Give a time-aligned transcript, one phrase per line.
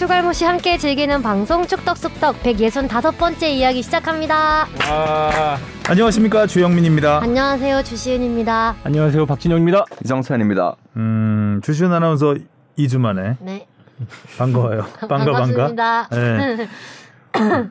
[0.00, 4.66] 추갈모 씨 함께 즐기는 방송 축덕숙덕 165번째 이야기 시작합니다.
[4.88, 5.58] 아,
[5.90, 7.20] 안녕하십니까 주영민입니다.
[7.20, 8.76] 안녕하세요 주시은입니다.
[8.82, 9.84] 안녕하세요 박진영입니다.
[10.02, 10.76] 이정찬입니다.
[10.96, 12.34] 음 주시은 아나운서
[12.78, 13.66] 2주 만에 네.
[14.38, 14.86] 반가워요.
[15.06, 16.08] 반가 반갑습니다.
[16.08, 16.16] 반가.
[16.16, 16.68] 네.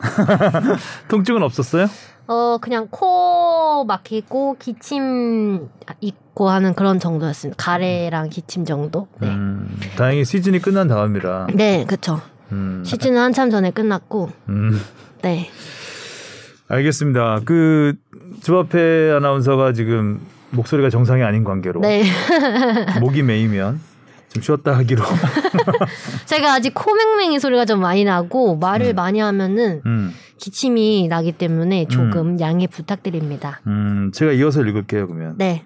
[1.08, 1.86] 통증은 없었어요?
[2.30, 5.68] 어 그냥 코 막히고 기침
[6.00, 7.60] 있고 하는 그런 정도였습니다.
[7.60, 9.08] 가래랑 기침 정도.
[9.20, 9.26] 네.
[9.26, 11.48] 음, 다행히 시즌이 끝난 다음이라.
[11.54, 12.20] 네, 그쵸.
[12.52, 14.80] 음, 시즌은 한참 전에 끝났고, 음,
[15.22, 15.50] 네.
[16.68, 17.40] 알겠습니다.
[17.44, 17.94] 그
[18.42, 22.04] 주합회 아나운서가 지금 목소리가 정상이 아닌 관계로 네.
[23.00, 23.80] 목이 메이면
[24.32, 25.02] 좀 쉬었다 하기로.
[26.26, 28.94] 제가 아직 코맹맹이 소리가 좀 많이 나고, 말을 음.
[28.94, 33.60] 많이 하면은 음, 기침이 나기 때문에 조금 양해 부탁드립니다.
[33.66, 35.34] 음, 제가 이어서 읽을게요 그러면.
[35.36, 35.64] 네.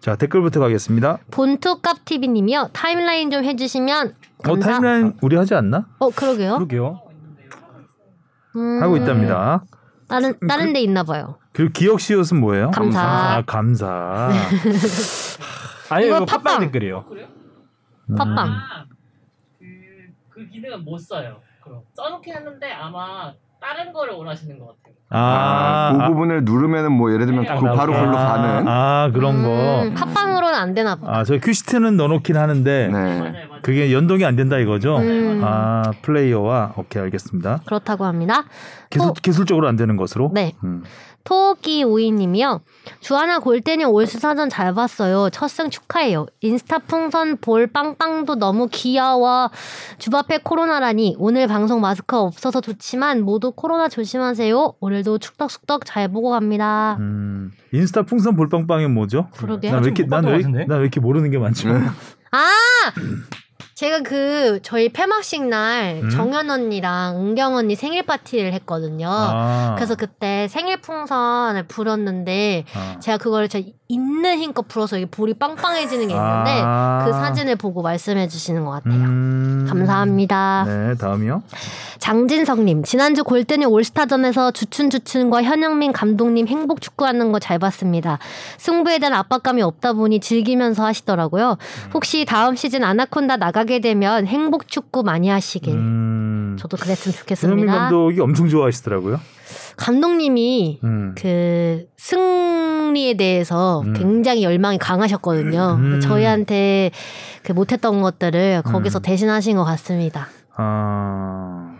[0.00, 1.18] 자 댓글부터 가겠습니다.
[1.30, 2.70] 본투값 TV님이요.
[2.72, 4.70] 타임라인 좀 해주시면 어 감사.
[4.70, 5.86] 타임라인 우리 하지 않나?
[5.98, 6.54] 어 그러게요.
[6.56, 7.00] 그러게요.
[8.56, 9.64] 음, 하고 있답니다.
[10.08, 11.38] 다른 다른 데 있나 봐요.
[11.52, 12.70] 그리고 기억 시옷은 뭐예요?
[12.70, 13.00] 감사.
[13.00, 14.30] 아 감사.
[15.90, 16.42] 아니 이거 팟빵.
[16.42, 17.04] 팟빵 댓글이에요.
[18.16, 18.48] 팟빵.
[18.48, 18.84] 아,
[19.58, 19.64] 그,
[20.30, 21.40] 그 기능은 못 써요.
[21.62, 24.94] 그럼 써놓긴 했는데 아마 다른 거를 원하시는 것 같아요.
[25.10, 27.92] 아, 아, 그 아, 부분을 누르면은 뭐 예를 들면 딱그 바로.
[27.92, 28.68] 걸로 아, 가는.
[28.68, 29.82] 아 그런 거.
[29.82, 31.06] 음, 팟빵으로는 안 되나 봐.
[31.18, 32.92] 아 저희 큐시트는 넣어놓긴 하는데 네.
[32.92, 33.62] 맞아요, 맞아요.
[33.62, 34.98] 그게 연동이 안 된다 이거죠?
[34.98, 35.40] 음.
[35.42, 37.60] 아 플레이어와 오케이 알겠습니다.
[37.66, 38.44] 그렇다고 합니다.
[38.90, 39.12] 기술 어.
[39.14, 40.30] 기술적으로 안 되는 것으로.
[40.32, 40.52] 네.
[40.62, 40.84] 음.
[41.28, 42.62] 토끼 오이님이요.
[43.00, 45.28] 주하나 골대님 올스타전 잘 봤어요.
[45.28, 46.24] 첫승 축하해요.
[46.40, 49.50] 인스타 풍선 볼 빵빵도 너무 귀여워.
[49.98, 54.76] 주바페 코로나라니 오늘 방송 마스크 없어서 좋지만 모두 코로나 조심하세요.
[54.80, 56.96] 오늘도 축덕숙덕 잘 보고 갑니다.
[56.98, 57.50] 음.
[57.74, 59.28] 인스타 풍선 볼 빵빵이 뭐죠?
[59.36, 59.70] 그러게.
[59.70, 60.64] 난왜 이렇게 못 난왜 같은데?
[60.64, 61.68] 난왜 이렇게 모르는 게 많지?
[61.68, 62.48] 아!
[63.78, 66.10] 제가 그 저희 폐막식 날 음?
[66.10, 69.06] 정연 언니랑 은경 언니 생일 파티를 했거든요.
[69.08, 69.76] 아.
[69.76, 72.98] 그래서 그때 생일 풍선을 불었는데 아.
[72.98, 77.04] 제가 그걸 진짜 있는 힘껏 불어서 이게 볼이 빵빵해지는 게 있는데 아.
[77.06, 78.92] 그 사진을 보고 말씀해 주시는 것 같아요.
[78.92, 79.66] 음.
[79.66, 80.64] 감사합니다.
[80.66, 81.42] 네 다음이요.
[81.98, 88.18] 장진성님 지난주 골대녀 올스타전에서 주춘주춘과 현영민 감독님 행복 축구하는 거 잘 봤습니다.
[88.58, 91.56] 승부에 대한 압박감이 없다 보니 즐기면서 하시더라고요.
[91.94, 95.72] 혹시 다음 시즌 아나콘다 나가게 되면 행복 축구 많이 하시길.
[95.72, 96.56] 음.
[96.58, 97.72] 저도 그랬으면 좋겠습니다.
[97.72, 99.18] 감독이 엄청 좋아하시더라고요.
[99.78, 101.14] 감독님이 음.
[101.16, 103.92] 그 승리에 대해서 음.
[103.94, 105.76] 굉장히 열망이 강하셨거든요.
[105.78, 106.00] 음.
[106.00, 106.90] 저희한테
[107.42, 109.02] 그 못했던 것들을 거기서 음.
[109.02, 110.26] 대신하신 것 같습니다.
[110.56, 111.74] 아.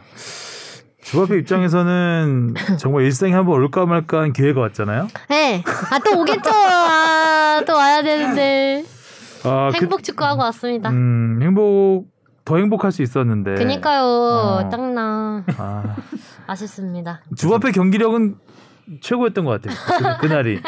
[1.03, 5.08] 주바페 입장에서는 정말 일생에 한 번 올까 말까 한 기회가 왔잖아요.
[5.31, 6.50] 네, 아 또 오겠죠.
[6.53, 8.84] 아, 또 와야 되는데
[9.44, 10.91] 아, 그- 행복 축구 하고 왔습니다.
[10.91, 12.06] 음, 행복
[12.44, 13.54] 더 행복할 수 있었는데.
[13.54, 14.69] 그니까요, 어.
[14.70, 15.18] 짱나
[16.46, 17.20] 아, 아쉽습니다.
[17.36, 18.36] 주바페 경기력은
[19.00, 19.76] 최고였던 것 같아요.
[20.19, 20.60] 그, 그날이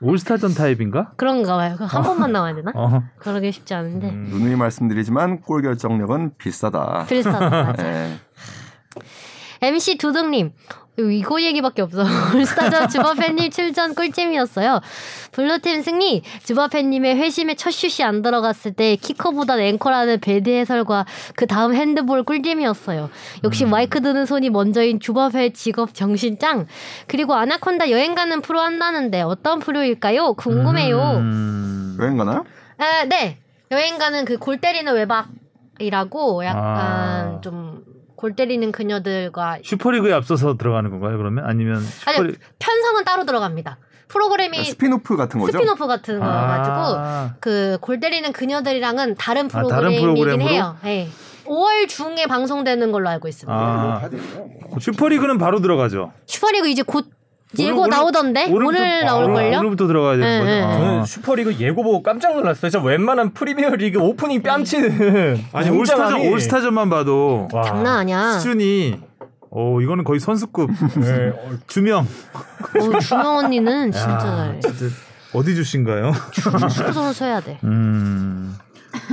[0.00, 1.12] 올스타전 타입인가?
[1.16, 1.76] 그런가 봐요.
[1.78, 2.72] 한 번만 나와야 되나?
[2.74, 3.02] 어.
[3.18, 4.10] 그러기 쉽지 않은데.
[4.10, 4.26] 음.
[4.30, 7.06] 누누이 말씀드리지만 골 결정력은 비싸다.
[7.08, 7.72] 맞아.
[7.82, 8.18] 네.
[9.60, 10.52] MC 두둥님.
[10.98, 12.04] 이거 얘기밖에 없어.
[12.34, 14.80] 올스타전 주바팬님 7전 꿀잼이었어요.
[15.32, 16.22] 블루팀 승리.
[16.44, 23.10] 주바팬님의 회심의 첫 슛이 안 들어갔을 때 키커보다 앵커라는 배드 해설과 그 다음 핸드볼 꿀잼이었어요.
[23.44, 26.66] 역시 마이크 드는 손이 먼저인 주바페 직업 정신 짱.
[27.06, 30.32] 그리고 아나콘다 여행 가는 프로 한다는데 어떤 프로일까요?
[30.32, 30.98] 궁금해요.
[31.18, 31.98] 음.
[32.00, 32.46] 여행 가나요?
[32.78, 33.36] 아, 네.
[33.70, 37.40] 여행 가는 그 골 때리는 외박이라고 약간 아.
[37.42, 37.75] 좀
[38.16, 41.16] 골 때리는 그녀들과 슈퍼리그에 앞서서 들어가는 건가요?
[41.18, 43.78] 그러면 아니면 슈퍼리 아니 편성은 따로 들어갑니다.
[44.08, 45.52] 프로그램이 스피노프 같은 거죠?
[45.52, 47.34] 스피노프 같은 거 가지고 아.
[47.40, 50.48] 그 골 때리는 그녀들이랑은 다른 아, 프로그램이긴 프로그램으로?
[50.48, 50.76] 해요.
[50.82, 51.08] 네.
[51.44, 53.56] 5월 중에 방송되는 걸로 알고 있습니다.
[53.56, 54.08] 아.
[54.80, 56.12] 슈퍼리그는 바로 들어가죠.
[56.26, 57.06] 슈퍼리그 이제 곧
[57.58, 59.56] 예고 오늘- 나오던데 오늘, 오늘부터- 나올걸요?
[59.56, 60.50] 아, 오늘부터 들어가야 되는 네, 거죠.
[60.50, 60.62] 네.
[60.62, 60.72] 아.
[60.78, 62.70] 저는 슈퍼리그 예고 보고 깜짝 놀랐어요.
[62.70, 67.62] 진짜 웬만한 프리미어리그 오프닝 뺨치는 아니 올스타전 올스타전만 봐도 와.
[67.62, 68.32] 장난 아니야.
[68.32, 69.00] 수준이
[69.50, 74.60] 어 이거는 거의 선수급 네, 어, 주명 어, 준영 언니는 진짜 잘해.
[74.60, 74.94] 진짜
[75.32, 76.12] 어디 주신가요?
[76.32, 77.58] 축구 선수 해야 돼.
[77.64, 78.56] 음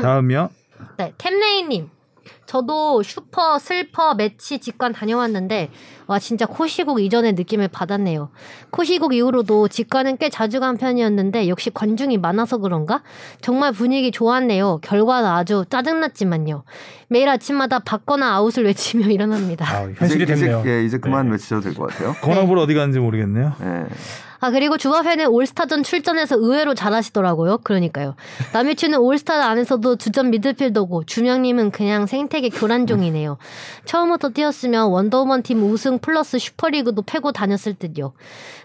[0.02, 0.50] 다음이요.
[0.98, 1.90] 네, 템레이님.
[2.46, 5.70] 저도 슈퍼 슬퍼 매치 직관 다녀왔는데
[6.08, 8.30] 와 진짜 코시국 이전의 느낌을 받았네요.
[8.70, 13.02] 코시국 이후로도 직관은 꽤 자주 간 편이었는데 역시 관중이 많아서 그런가?
[13.42, 14.80] 정말 분위기 좋았네요.
[14.82, 16.64] 결과는 아주 짜증났지만요.
[17.08, 19.66] 매일 아침마다 박건하 아웃을 외치며 일어납니다.
[19.66, 20.60] 아, 현실이 이제, 됐네요.
[20.62, 22.14] 이제, 예, 이제 그만 외치셔도 될 것 같아요.
[22.22, 23.54] 건하볼 어디 갔는지 모르겠네요.
[23.62, 23.86] 예.
[24.44, 27.60] 아 그리고 주바페는 올스타전 출전해서 의외로 잘하시더라고요.
[27.60, 28.16] 그러니까요.
[28.52, 33.38] 남유추는 올스타 안에서도 주전 미드필더고 준영님은 그냥 생태계 교란종이네요.
[33.86, 38.12] 처음부터 뛰었으면 원더우먼 팀 우승 플러스 슈퍼리그도 패고 다녔을 듯요.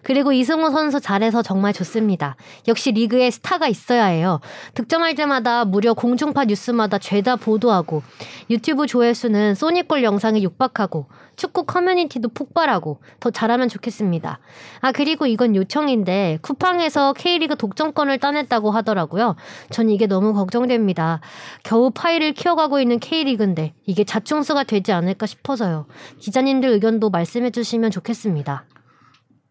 [0.03, 2.35] 그리고 이승우 선수 잘해서 정말 좋습니다.
[2.67, 4.41] 역시 리그에 스타가 있어야 해요.
[4.75, 8.03] 득점할 때마다 무려 공중파 뉴스마다 죄다 보도하고
[8.51, 11.07] 유튜브 조회수는 소니골 영상에 육박하고
[11.39, 14.41] 축구 커뮤니티도 폭발하고 더 잘하면 좋겠습니다.
[14.81, 19.37] 아 그리고 이건 요청인데 쿠팡에서 K리그 독점권을 따냈다고 하더라고요.
[19.71, 21.21] 전 이게 너무 걱정됩니다.
[21.63, 25.87] 겨우 파일을 키워가고 있는 K리그인데 이게 자충수가 되지 않을까 싶어서요.
[26.19, 28.65] 기자님들 의견도 말씀해 주시면 좋겠습니다.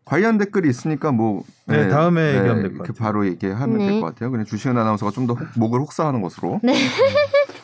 [0.03, 3.05] 관련 댓글이 있으니까 뭐 네, 다음에 얘기하면 될것 이렇게 같아요.
[3.05, 3.87] 바로 얘기하면 네.
[3.87, 4.31] 될것 같아요.
[4.31, 6.59] 그냥 주시은 아나운서가 좀 더 목을 혹사하는 것으로.
[6.63, 6.73] 네.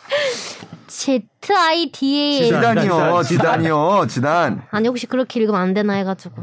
[0.87, 2.75] Z I D A 지단.
[2.77, 4.63] 지단이요, 지단이요, 지단.
[4.71, 6.35] 아니 혹시 그렇게 읽으면 안 되나 해가지고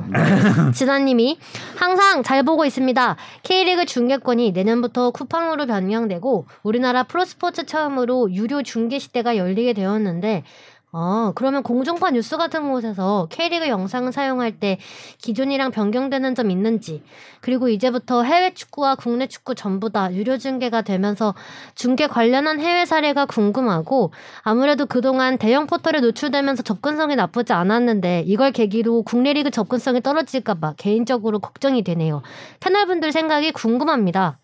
[0.75, 1.39] 지단님이
[1.77, 3.17] 항상 잘 보고 있습니다.
[3.43, 10.45] K리그 중계권이 내년부터 쿠팡으로 변경되고 우리나라 프로스포츠 처음으로 유료 중계 시대가 열리게 되었는데
[10.93, 14.79] 어 그러면 공중파 뉴스 같은 곳에서 K리그 영상을 사용할 때
[15.19, 17.05] 기존이랑 변경되는 점 있는지
[17.41, 21.35] 그리고 이제부터 해외 축구와 국내 축구 전부 다 유료 중계가 되면서
[21.77, 29.03] 중계 관련한 해외 사례가 궁금하고 아무래도 그동안 대형 포털에 노출되면서 접근성이 나쁘지 않았는데 이걸 계기로
[29.05, 32.23] 국내 리그 접근성이 떨어질까봐 개인적으로 걱정이 되네요.
[32.59, 34.39] 패널분들 생각이 궁금합니다.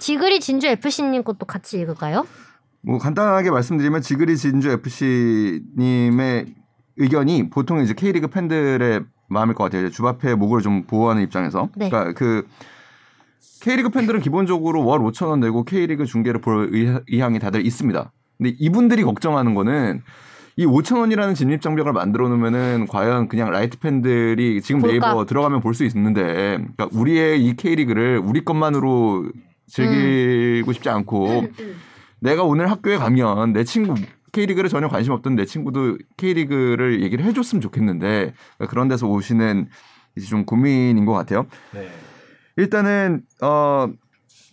[0.00, 2.26] 지그리 진주 FC님 것도 같이 읽을까요?
[2.82, 6.46] 뭐 간단하게 말씀드리면 지그리 진주 FC님의
[6.96, 9.90] 의견이 보통 이제 K리그 팬들의 마음일 것 같아요.
[9.90, 11.68] 주바페 몫을 좀 보호하는 입장에서.
[11.76, 11.88] 네.
[11.88, 12.46] 그러니까 그
[13.62, 18.12] K리그 팬들은 기본적으로 월 5천 원 내고 K리그 중계를 볼 의- 의향이 다들 있습니다.
[18.38, 20.02] 근데 이분들이 걱정하는 거는
[20.56, 24.92] 이 5천 원이라는 진입 장벽을 만들어 놓으면은 과연 그냥 light 팬들이 지금 볼까?
[25.08, 26.22] 네이버 들어가면 볼 수 있는데
[26.76, 29.30] 그러니까 우리의 이 K리그를 우리 것만으로
[29.68, 31.46] 즐기고 싶지 않고
[32.20, 33.94] 내가 오늘 학교에 가면 내 친구
[34.32, 38.32] K리그를 전혀 관심 없던 내 친구도 K리그를 얘기를 해줬으면 좋겠는데
[38.68, 39.68] 그런 데서 오시는
[40.16, 41.46] 이제 좀 고민인 것 같아요.
[41.72, 41.88] 네.
[42.56, 43.88] 일단은 어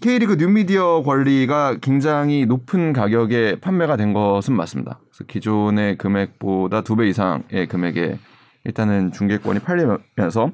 [0.01, 4.99] K리그 뉴미디어 권리가 굉장히 높은 가격에 판매가 된 것은 맞습니다.
[5.09, 8.17] 그래서 기존의 금액보다 두 배 이상의 금액에
[8.63, 10.51] 일단은 중계권이 팔리면서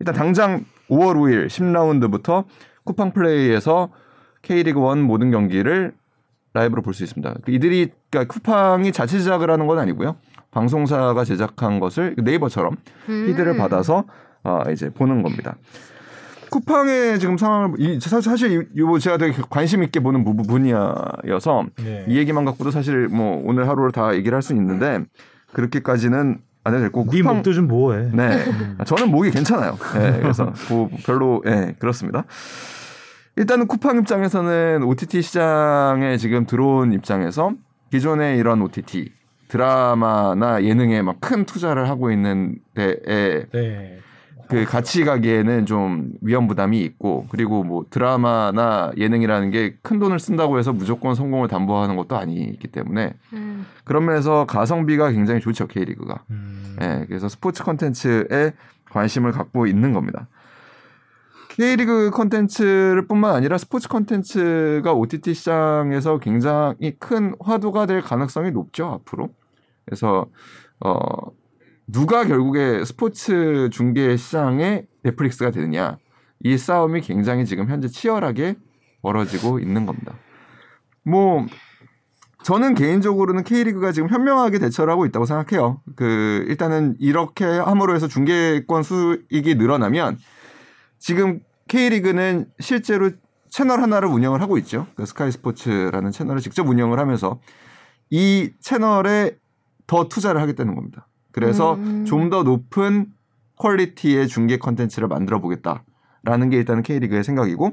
[0.00, 2.44] 일단 당장 5월 5일 10라운드부터
[2.84, 3.90] 쿠팡 플레이에서
[4.42, 5.94] K리그 1 모든 경기를
[6.54, 7.34] 라이브로 볼 수 있습니다.
[7.44, 10.16] 그 이들이 그러니까 쿠팡이 자체 제작을 하는 건 아니고요.
[10.50, 12.76] 방송사가 제작한 것을 네이버처럼
[13.08, 13.26] 음.
[13.26, 14.04] 피드를 받아서
[14.42, 15.56] 아, 이제 보는 겁니다.
[16.50, 21.64] 쿠팡의 지금 상황을 이 사- 사실 이- 이거 제가 되게 관심 있게 보는 부- 분야여서
[21.82, 22.04] 네.
[22.08, 25.00] 이 얘기만 갖고도 사실 뭐 오늘 하루를 다 얘기를 할 수 있는데
[25.54, 28.10] 그렇게까지는 안 해도 될고 네 목도 좀 보호해.
[28.12, 28.44] 네.
[28.84, 29.78] 저는 목이 괜찮아요.
[29.96, 32.24] 예, 그래서 뭐 별로 예, 그렇습니다.
[33.36, 37.52] 일단은 쿠팡 입장에서는 OTT 시장에 지금 들어온 입장에서
[37.90, 39.10] 기존의 이런 OTT
[39.48, 43.98] 드라마나 예능에 막 큰 투자를 하고 있는 데에 네.
[44.48, 50.58] 그 같이 가기에는 좀 위험 부담이 있고 그리고 뭐 드라마나 예능이라는 게 큰 돈을 쓴다고
[50.58, 53.66] 해서 무조건 성공을 담보하는 것도 아니기 때문에 음.
[53.84, 56.24] 그런 면에서 가성비가 굉장히 좋죠 K리그가.
[56.30, 56.76] 음.
[56.82, 58.52] 예, 그래서 스포츠 컨텐츠에
[58.90, 60.28] 관심을 갖고 있는 겁니다.
[61.56, 69.28] K리그 컨텐츠를 뿐만 아니라 스포츠 컨텐츠가 OTT 시장에서 굉장히 큰 화두가 될 가능성이 높죠, 앞으로.
[69.84, 70.26] 그래서,
[70.80, 70.98] 어,
[71.86, 75.98] 누가 결국에 스포츠 중계 시장의 넷플릭스가 되느냐.
[76.40, 78.56] 이 싸움이 굉장히 지금 현재 치열하게
[79.02, 80.14] 벌어지고 있는 겁니다.
[81.04, 81.44] 뭐,
[82.44, 85.82] 저는 개인적으로는 K리그가 지금 현명하게 대처를 하고 있다고 생각해요.
[85.96, 90.16] 그 일단은 이렇게 함으로 해서 중계권 수익이 늘어나면
[91.02, 93.10] 지금 K리그는 실제로
[93.50, 94.86] 채널 하나를 운영을 하고 있죠.
[94.94, 97.40] 그 스카이 스포츠라는 채널을 직접 운영을 하면서
[98.08, 99.36] 이 채널에
[99.88, 101.08] 더 투자를 하겠다는 겁니다.
[101.32, 102.04] 그래서 음.
[102.04, 103.06] 좀더 높은
[103.56, 107.72] 퀄리티의 중계 컨텐츠를 만들어 보겠다라는 게 일단은 K리그의 생각이고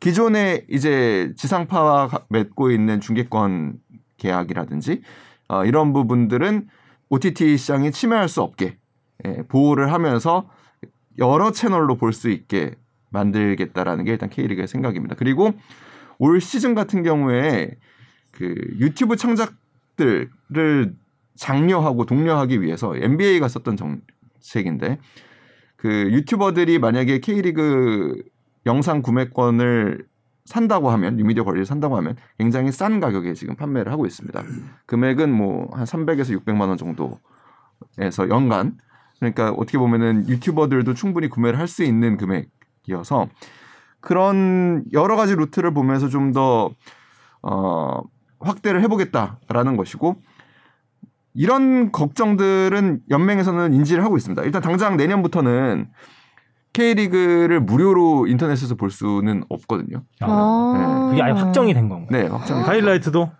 [0.00, 3.74] 기존에 이제 지상파와 가- 맺고 있는 중계권
[4.16, 5.02] 계약이라든지
[5.48, 6.68] 어, 이런 부분들은
[7.10, 8.78] OTT 시장이 침해할 수 없게
[9.26, 10.48] 예, 보호를 하면서
[11.20, 12.74] 여러 채널로 볼 수 있게
[13.10, 15.14] 만들겠다라는 게 일단 K리그의 생각입니다.
[15.16, 15.52] 그리고
[16.18, 17.76] 올 시즌 같은 경우에
[18.32, 20.94] 그 유튜브 창작들을
[21.36, 24.98] 장려하고 독려하기 위해서 NBA가 썼던 정책인데
[25.76, 28.22] 그 유튜버들이 만약에 K리그
[28.66, 30.06] 영상 구매권을
[30.44, 34.42] 산다고 하면 뉴미디어 권리를 산다고 하면 굉장히 싼 가격에 지금 판매를 하고 있습니다.
[34.86, 38.76] 금액은 뭐 한 300에서 600만 원 정도에서 연간
[39.20, 42.48] 그러니까 어떻게 보면은 유튜버들도 충분히 구매를 할 수 있는 금액
[42.86, 43.28] 생각이어서
[44.00, 46.70] 그런 여러 가지 루트를 보면서 좀 더
[47.42, 48.00] 어,
[48.40, 50.16] 확대를 해보겠다라는 것이고
[51.34, 54.42] 이런 걱정들은 연맹에서는 인지를 하고 있습니다.
[54.42, 55.88] 일단 당장 내년부터는
[56.72, 60.02] K리그를 무료로 인터넷에서 볼 수는 없거든요.
[60.20, 61.08] 아.
[61.10, 62.08] 그게 아예 확정이 된 건가요?
[62.22, 62.66] 네, 확정.
[62.66, 63.30] 하이라이트도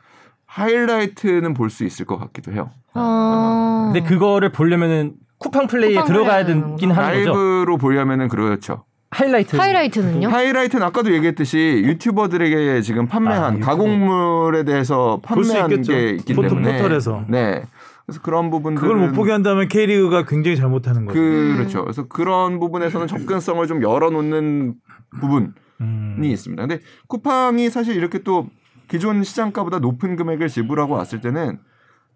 [0.46, 2.70] 하이라이트는 볼 수 있을 것 같기도 해요.
[2.94, 3.90] 아.
[3.92, 7.32] 근데 그거를 보려면은 쿠팡 플레이에 쿠팡 들어가야 되긴 하는 거죠.
[7.32, 8.84] 라이브로 보려면은 그렇죠.
[9.10, 9.56] 하이라이트.
[9.56, 10.28] 하이라이트는요?
[10.28, 13.66] 하이라이트는 아까도 얘기했듯이 유튜버들에게 지금 판매한 아.
[13.66, 15.82] 가공물에 대해서 판매한.
[15.82, 17.24] 게 있기 포털- 때문에 포털에서.
[17.28, 17.64] 네.
[18.06, 21.18] 그래서 그런 부분들 그걸 못 보게 한다면 K리그가 굉장히 잘못하는 거죠.
[21.18, 21.82] 그렇죠.
[21.82, 24.74] 그래서 그런 부분에서는 접근성을 좀 열어놓는
[25.20, 25.46] 부분이
[25.80, 26.20] 음.
[26.22, 26.62] 있습니다.
[26.66, 28.46] 근데 쿠팡이 사실 이렇게 또
[28.88, 31.58] 기존 시장가보다 높은 금액을 지불하고 왔을 때는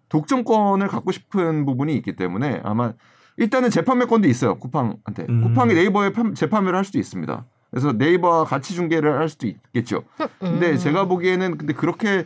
[0.09, 2.93] 독점권을 갖고 싶은 부분이 있기 때문에 아마
[3.37, 4.55] 일단은 재판매권도 있어요.
[4.59, 5.25] 쿠팡한테.
[5.29, 5.41] 음.
[5.43, 7.45] 쿠팡이 네이버에 판- 재판매를 할 수도 있습니다.
[7.71, 10.03] 그래서 네이버와 같이 중계를 할 수도 있겠죠.
[10.39, 10.77] 근데 음.
[10.77, 12.25] 제가 보기에는 근데 그렇게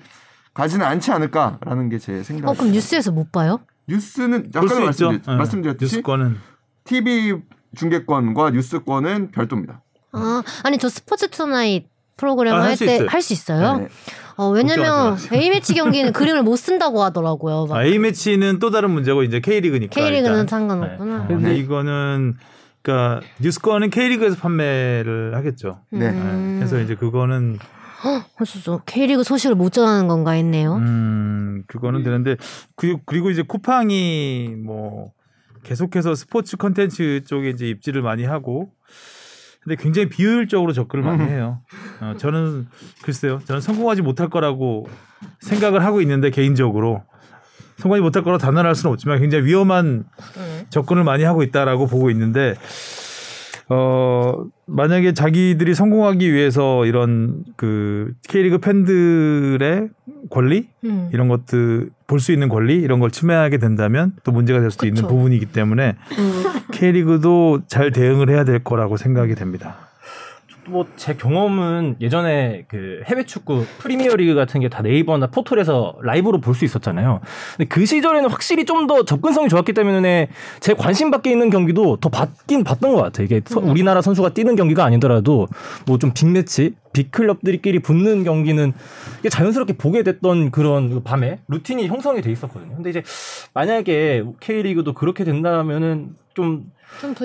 [0.53, 2.49] 가지는 않지 않을까라는 게 제 생각.
[2.49, 3.59] 어 그럼 뉴스에서 못 봐요?
[3.87, 4.61] 뉴스는 아까.
[4.67, 5.35] 말씀드렸, 예.
[5.37, 6.37] 말씀드렸듯이 뉴스권은
[6.83, 7.33] TV
[7.75, 9.81] 중계권과 뉴스권은 별도입니다.
[10.11, 11.87] 아 아니 저 스포츠 투나잇
[12.19, 13.07] 프로그램 아, 할 할수 때 있어요.
[13.09, 13.77] 할수 있어요?
[13.77, 13.87] 네.
[14.35, 17.65] 어 왜냐면 A 매치 경기는 그림을 못 쓴다고 하더라고요.
[17.67, 19.93] 막 아, A 매치는 또 다른 문제고 이제 K리그니까.
[19.93, 20.47] K리그는 일단.
[20.47, 21.27] 상관없구나.
[21.27, 21.27] 네.
[21.27, 22.35] 근데 이거는
[22.81, 25.81] 그러니까 뉴스권은 K리그에서 판매를 하겠죠.
[25.91, 26.09] 네.
[26.09, 26.53] 음.
[26.53, 26.59] 네.
[26.59, 27.59] 그래서 이제 그거는
[28.63, 30.75] 저 K리그 소식을 못 전하는 건가 했네요.
[30.75, 32.35] 음 그거는 되는데
[32.75, 35.11] 그, 그리고 이제 쿠팡이 뭐
[35.63, 38.71] 계속해서 스포츠 컨텐츠 쪽에 이제 입지를 많이 하고
[39.69, 41.61] 근데 굉장히 비효율적으로 접근을 많이 해요.
[42.01, 42.67] 어, 저는
[43.03, 44.89] 글쎄요, 저는 성공하지 못할 거라고
[45.41, 47.03] 생각을 하고 있는데 개인적으로
[47.77, 50.05] 성공하지 못할 거라 단언할 수는 없지만 굉장히 위험한
[50.37, 50.65] 음.
[50.71, 52.55] 접근을 많이 하고 있다라고 보고 있는데
[53.69, 59.89] 어 만약에 자기들이 성공하기 위해서 이런 그 K리그 팬들의
[60.29, 61.09] 권리 음.
[61.13, 65.03] 이런 것들 볼 수 있는 권리 이런 걸 침해하게 된다면 또 문제가 될 수도 있는
[65.03, 65.07] 그쵸.
[65.13, 66.43] 부분이기 때문에 음.
[66.71, 69.88] K리그도 잘 대응을 해야 될 거라고 생각이 됩니다.
[70.69, 76.39] 뭐 제 경험은 예전에 그 해외 축구 프리미어 리그 같은 게 다 네이버나 포털에서 라이브로
[76.41, 77.21] 볼 수 있었잖아요.
[77.57, 80.29] 근데 그 시절에는 확실히 좀 더 접근성이 좋았기 때문에
[80.61, 83.25] 제 관심 밖에 있는 경기도 더 받긴 봤던 것 같아요.
[83.25, 85.47] 이게 서- 우리나라 선수가 뛰는 경기가 아니더라도
[85.85, 88.73] 뭐 좀 빅매치, 빅클럽들끼리 붙는 경기는
[89.29, 92.75] 자연스럽게 보게 됐던 그런 그 밤에 루틴이 형성이 돼 있었거든요.
[92.75, 93.03] 근데 이제
[93.53, 96.63] 만약에 K리그도 그렇게 된다면은 좀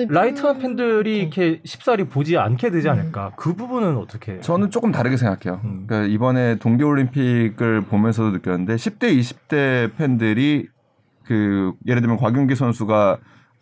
[0.07, 1.19] light한 팬들이 네.
[1.19, 3.33] 이렇게 쉽사리 보지 않게 되지 않을까.
[3.35, 4.39] 그 부분은 어떻게?
[4.39, 5.61] 저는 조금 다르게 생각해요.
[5.65, 5.85] 음.
[5.87, 10.69] 그러니까 이번에 동계올림픽을 보면서도 느꼈는데 10대, 20대 팬들이
[11.25, 13.17] 그 예를 들면 곽윤기 선수가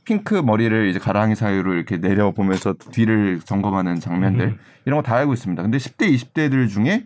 [0.05, 4.59] 핑크 머리를 이제 가랑이 사이로 이렇게 내려보면서 뒤를 점검하는 장면들 음.
[4.85, 5.61] 이런 거 다 알고 있습니다.
[5.63, 7.05] 근데 10대, 20대들 중에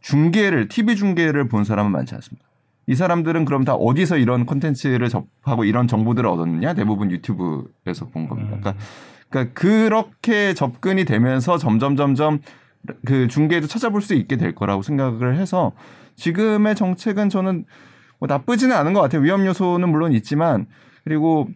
[0.00, 2.46] 중계를 TV 중계를 본 사람은 많지 않습니다.
[2.86, 6.74] 이 사람들은 그럼 다 어디서 이런 콘텐츠를 접하고 이런 정보들을 얻었느냐?
[6.74, 8.56] 대부분 유튜브에서 본 겁니다.
[8.56, 8.60] 음.
[8.60, 8.84] 그러니까,
[9.30, 12.40] 그러니까 그렇게 접근이 되면서 점점 점점
[13.06, 15.72] 그 중계도 찾아볼 수 있게 될 거라고 생각을 해서
[16.16, 17.64] 지금의 정책은 저는
[18.18, 19.22] 뭐 나쁘지는 않은 것 같아요.
[19.22, 20.66] 위험 요소는 물론 있지만
[21.04, 21.48] 그리고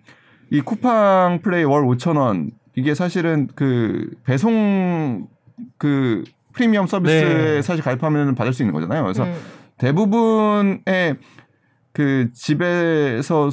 [0.50, 5.28] 이 쿠팡 플레이 월 5천 원 이게 사실은 그 배송
[5.76, 7.62] 그 프리미엄 서비스에 네.
[7.62, 9.02] 사실 가입하면 받을 수 있는 거잖아요.
[9.02, 9.35] 그래서 음.
[9.78, 11.16] 대부분의
[11.92, 13.50] 그 집에서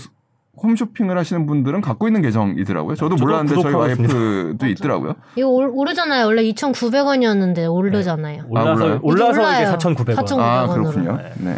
[0.61, 2.95] 홈쇼핑을 하시는 분들은 갖고 있는 계정이더라고요.
[2.95, 3.73] 저도 저도 몰랐는데 저희.
[3.73, 5.15] 와이프도 있더라고요.
[5.35, 6.25] 이거 올- 오르잖아요.
[6.25, 8.43] 원래 2,900원이었는데 오르잖아요.
[8.49, 8.99] 올라서 몰라요?
[9.03, 9.53] 올라서.
[9.53, 10.15] 이제 4,900원.
[10.15, 10.39] 4,900원.
[10.39, 10.93] 아 500원으로.
[10.93, 11.19] 그렇군요.
[11.39, 11.57] 네.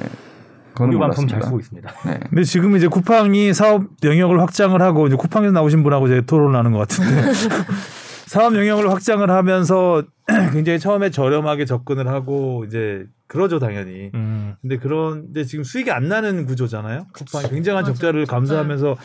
[0.74, 1.42] 그건 공유 반품 잘.
[1.44, 1.92] 쓰고 있습니다.
[2.06, 2.20] 네.
[2.30, 6.72] 근데 지금 이제 쿠팡이 사업 영역을 확장을 하고 이제 쿠팡에서 나오신 분하고 이제 토론을 하는
[6.72, 7.22] 것 같은데
[8.28, 10.04] 사업 영역을 확장을 하면서
[10.52, 14.12] 굉장히 처음에 저렴하게 접근을 하고 이제 그러죠 당연히.
[14.14, 14.56] 음.
[14.62, 17.08] 근데 그런데 지금 수익이 안 나는 구조잖아요.
[17.14, 17.94] 쿠팡이 굉장한 맞아.
[17.94, 18.98] 적자를 감수하면서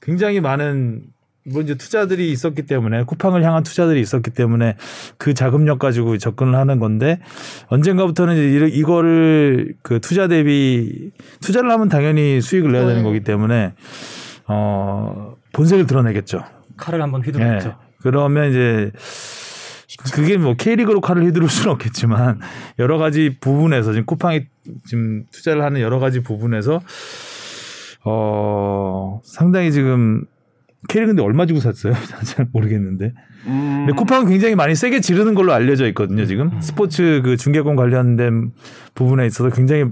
[0.00, 1.02] 굉장히 많은
[1.44, 4.76] 뭐 이제 투자들이 있었기 때문에 쿠팡을 향한 투자들이 있었기 때문에
[5.18, 7.18] 그 자금력 가지고 접근을 하는 건데
[7.66, 11.10] 언젠가부터는 이제 이거를 그 투자 대비
[11.40, 13.02] 투자를 하면 당연히 수익을 내야 되는 네.
[13.02, 13.74] 거기 때문에
[14.46, 16.44] 어 본색을 드러내겠죠.
[16.76, 17.26] 칼을 한번 예.
[17.26, 17.76] 휘두르죠.
[18.02, 18.90] 그러면 이제
[20.14, 22.40] 그게 뭐 K리그로 칼을 휘두를 수는 없겠지만
[22.78, 24.46] 여러 가지 부분에서 지금 쿠팡이
[24.86, 26.80] 지금 투자를 하는 여러 가지 부분에서
[28.04, 30.24] 어 상당히 지금
[30.88, 31.94] K리그인데 얼마 주고 샀어요?
[32.24, 33.12] 잘 모르겠는데.
[33.46, 36.24] 음, 근데 쿠팡은 굉장히 많이 세게 지르는 걸로 알려져 있거든요.
[36.26, 38.52] 지금 스포츠 그 중계권 관련된
[38.94, 39.84] 부분에 있어서 굉장히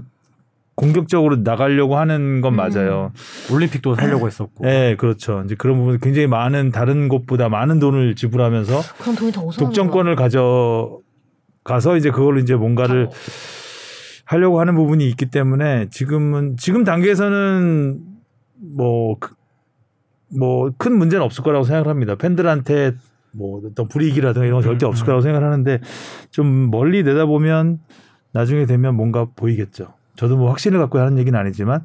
[0.81, 2.55] 공격적으로 나가려고 하는 건 음.
[2.57, 3.11] 맞아요.
[3.51, 4.65] 올림픽도 살려고 했었고.
[4.65, 5.43] 네, 그렇죠.
[5.45, 10.15] 이제 그런 부분 굉장히 많은 다른 곳보다 많은 돈을 지불하면서 그럼 돈이 더 어디서 독점권을
[10.15, 10.99] 가져
[11.63, 13.11] 가서 이제 그걸로 이제 뭔가를 어.
[14.25, 17.99] 하려고 하는 부분이 있기 때문에 지금은 지금 단계에서는
[18.75, 19.17] 뭐
[20.33, 22.15] 뭐 큰 문제는 없을 거라고 생각합니다.
[22.15, 22.93] 팬들한테
[23.33, 25.79] 뭐 어떤 불이익이라든가 이런 건 절대 없을 거라고 생각하는데
[26.31, 27.79] 좀 멀리 내다보면
[28.31, 29.93] 나중에 되면 뭔가 보이겠죠.
[30.15, 31.83] 저도 뭐 확신을 갖고 하는 얘기는 아니지만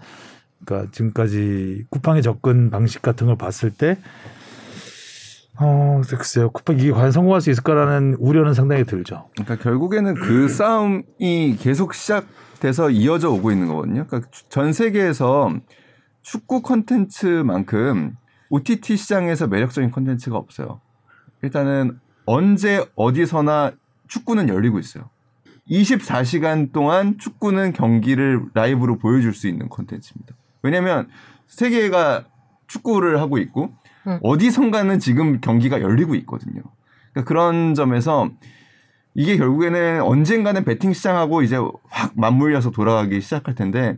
[0.65, 3.99] 그러니까 지금까지 쿠팡의 접근 방식 같은 걸 봤을 때
[5.59, 6.51] 어, 글쎄요.
[6.51, 9.29] 쿠팡 이게 과연 성공할 수 있을까라는 우려는 상당히 들죠.
[9.35, 14.07] 그러니까 결국에는 그 싸움이 계속 시작돼서 이어져 오고 있는 거거든요.
[14.07, 15.55] 그러니까 전 세계에서
[16.21, 18.17] 축구 콘텐츠만큼
[18.51, 20.81] OTT 시장에서 매력적인 콘텐츠가 없어요.
[21.43, 23.73] 일단은 언제 어디서나
[24.09, 25.09] 축구는 열리고 있어요.
[25.71, 30.35] 24시간 동안 축구는 경기를 라이브로 보여줄 수 있는 콘텐츠입니다.
[30.63, 31.09] 왜냐하면
[31.49, 32.25] 세계가
[32.67, 33.73] 축구를 하고 있고
[34.07, 34.19] 음.
[34.23, 36.63] 어디선가는 지금 경기가 열리고 있거든요.
[37.13, 38.31] 그러니까 그런 점에서
[39.15, 41.57] 이게 결국에는 언젠가는 베팅 시장하고 이제
[41.89, 43.97] 확 맞물려서 돌아가기 시작할 텐데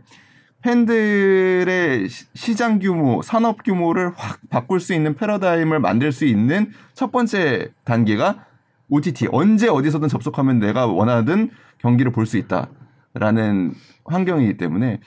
[0.61, 7.11] 팬들의 시- 시장 규모, 산업 규모를 확 바꿀 수 있는 패러다임을 만들 수 있는 첫
[7.11, 8.45] 번째 단계가
[8.89, 13.73] OTT 언제 어디서든 접속하면 내가 원하든 경기를 볼 수 있다라는
[14.05, 14.99] 환경이기 때문에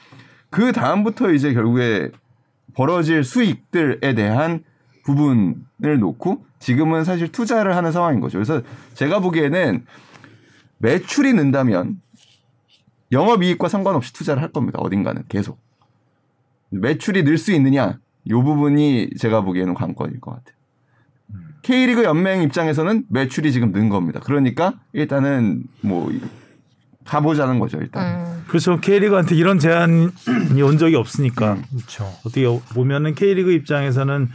[0.50, 2.10] 그 다음부터 이제 결국에
[2.74, 4.64] 벌어질 수익들에 대한
[5.04, 8.38] 부분을 놓고 지금은 사실 투자를 하는 상황인 거죠.
[8.38, 8.62] 그래서
[8.94, 9.84] 제가 보기에는
[10.78, 12.00] 매출이 는다면
[13.10, 14.78] 영업이익과 상관없이 투자를 할 겁니다.
[14.80, 15.58] 어딘가는 계속
[16.70, 20.54] 매출이 늘 수 있느냐 이 부분이 제가 보기에는 관건일 것 같아요.
[21.62, 24.21] K리그 연맹 입장에서는 매출이 지금 는 겁니다.
[24.23, 26.12] 그러니까 일단은 뭐
[27.04, 27.78] 가보자는 거죠.
[27.78, 28.26] 일단.
[28.26, 28.45] 음.
[28.49, 28.81] 그렇죠.
[28.81, 30.11] K리그한테 이런 제한이
[30.62, 31.57] 온 적이 없으니까.
[31.71, 32.04] 그렇죠.
[32.26, 34.28] 어떻게 보면은 K리그 입장에서는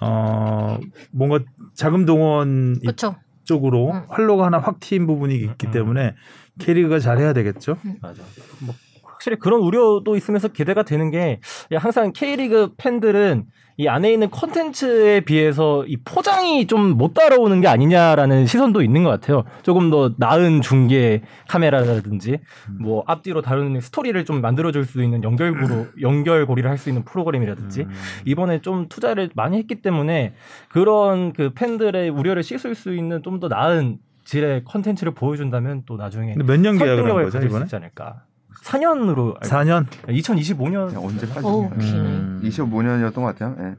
[0.00, 0.78] 어
[1.10, 1.40] 뭔가
[1.74, 3.16] 자금 동원 그렇죠.
[3.44, 4.02] 쪽으로 음.
[4.08, 6.14] 활로가 하나 확 튀인 부분이 있기 때문에
[6.58, 7.76] K리그가 잘해야 되겠죠.
[8.00, 8.22] 맞아.
[8.60, 8.74] 뭐
[9.22, 11.38] 확실히 그런 우려도 있으면서 기대가 되는 게
[11.76, 13.44] 항상 K리그 팬들은
[13.78, 19.10] 이 안에 있는 콘텐츠에 비해서 이 포장이 좀 못 따라오는 게 아니냐라는 시선도 있는 것
[19.10, 19.44] 같아요.
[19.62, 22.38] 조금 더 나은 중계 카메라라든지
[22.80, 27.86] 뭐 앞뒤로 다루는 스토리를 좀 만들어줄 수 있는 연결고로 연결고리를 할 수 있는 프로그램이라든지
[28.26, 30.34] 이번에 좀 투자를 많이 했기 때문에
[30.68, 36.34] 그런 그 팬들의 우려를 씻을 수 있는 좀 더 나은 질의 컨텐츠를 보여준다면 또 나중에
[36.36, 37.64] 몇 년 계약을 한 거죠 이번에?
[37.64, 38.24] 있지 않을까.
[38.62, 39.86] 4년으로 4년.
[40.08, 41.46] 2025년 언제 빠지?
[41.46, 42.40] 어우, 음.
[42.42, 42.48] 기네.
[42.50, 43.56] 25년이었던 것 같아요.
[43.60, 43.74] 예.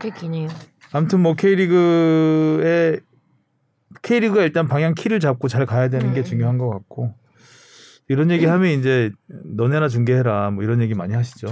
[0.00, 0.48] 꽤 기네요.
[0.92, 3.00] 아무튼 뭐 K리그의
[4.02, 6.24] K리그가 일단 방향 키를 잡고 잘 가야 되는 게 음.
[6.24, 7.14] 중요한 것 같고
[8.08, 11.46] 이런 얘기 하면 이제 너네나 중계해라 뭐 이런 얘기 많이 하시죠.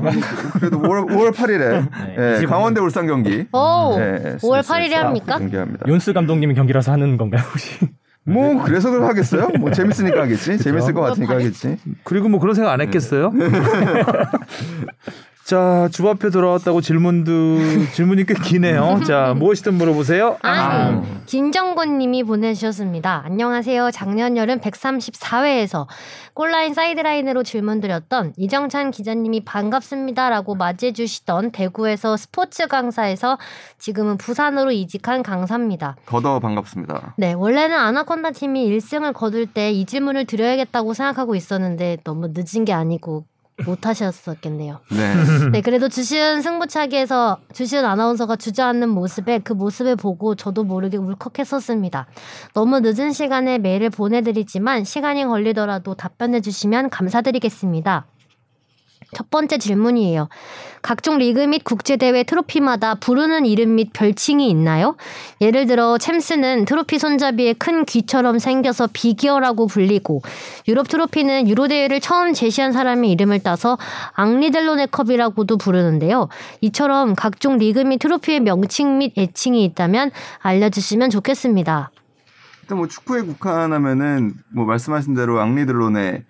[0.58, 5.38] 그래도 5월, 5월 8일에 네, 예, 강원대 울산 경기 오, 예, 5월 SBS에서 8일에 합니까?
[5.86, 7.78] 윤스 감독님이 경기라서 하는 건가요 혹시?
[8.28, 9.48] 뭐 그래서 그걸 하겠어요?
[9.58, 10.58] 뭐 재밌으니까 하겠지.
[10.58, 11.76] 재밌을 것 같으니까 하겠지.
[12.04, 13.32] 그리고 뭐 그런 생각 안 했겠어요?
[15.48, 17.30] 자, 주 앞에 돌아왔다고 질문도
[17.94, 19.00] 질문이 꽤 기네요.
[19.08, 20.36] 자, 무엇이든 물어보세요.
[20.42, 23.22] 아, 김정곤 님이 보내주셨습니다.
[23.24, 23.90] 안녕하세요.
[23.90, 25.86] 작년 여름 134회에서
[26.34, 33.38] 골라인 사이드라인으로 질문드렸던 이정찬 기자님이 반갑습니다라고 맞이해 주시던 대구에서 스포츠 강사에서
[33.78, 35.96] 지금은 부산으로 이직한 강사입니다.
[36.04, 37.14] 더더 반갑습니다.
[37.16, 42.74] 네, 원래는 아나콘다 팀이 1승을 거둘 때 이 질문을 드려야겠다고 생각하고 있었는데 너무 늦은 게
[42.74, 43.24] 아니고
[43.64, 44.80] 못 하셨었겠네요.
[44.90, 45.14] 네.
[45.52, 52.06] 네, 그래도 주시은 승부차기에서 주시은 아나운서가 주저앉는 모습에 그 모습을 보고 저도 모르게 울컥했었습니다.
[52.54, 58.06] 너무 늦은 시간에 메일을 보내드리지만 시간이 걸리더라도 답변해 주시면 감사드리겠습니다.
[59.14, 60.28] 첫 번째 질문이에요.
[60.82, 64.96] 각종 리그 및 국제대회 트로피마다 부르는 이름 및 별칭이 있나요?
[65.40, 70.22] 예를 들어 챔스는 트로피 손잡이에 큰 귀처럼 생겨서 Big Ear라고 불리고
[70.68, 73.78] 유로 트로피는 유로대회를 처음 제시한 사람의 이름을 따서
[74.14, 76.28] 앙리델로네컵이라고도 부르는데요.
[76.60, 81.90] 이처럼 각종 리그 및 트로피의 명칭 및 애칭이 있다면 알려주시면 좋겠습니다.
[82.62, 86.24] 일단 뭐 축구에 국한하면은 뭐 말씀하신 대로 앙리들론의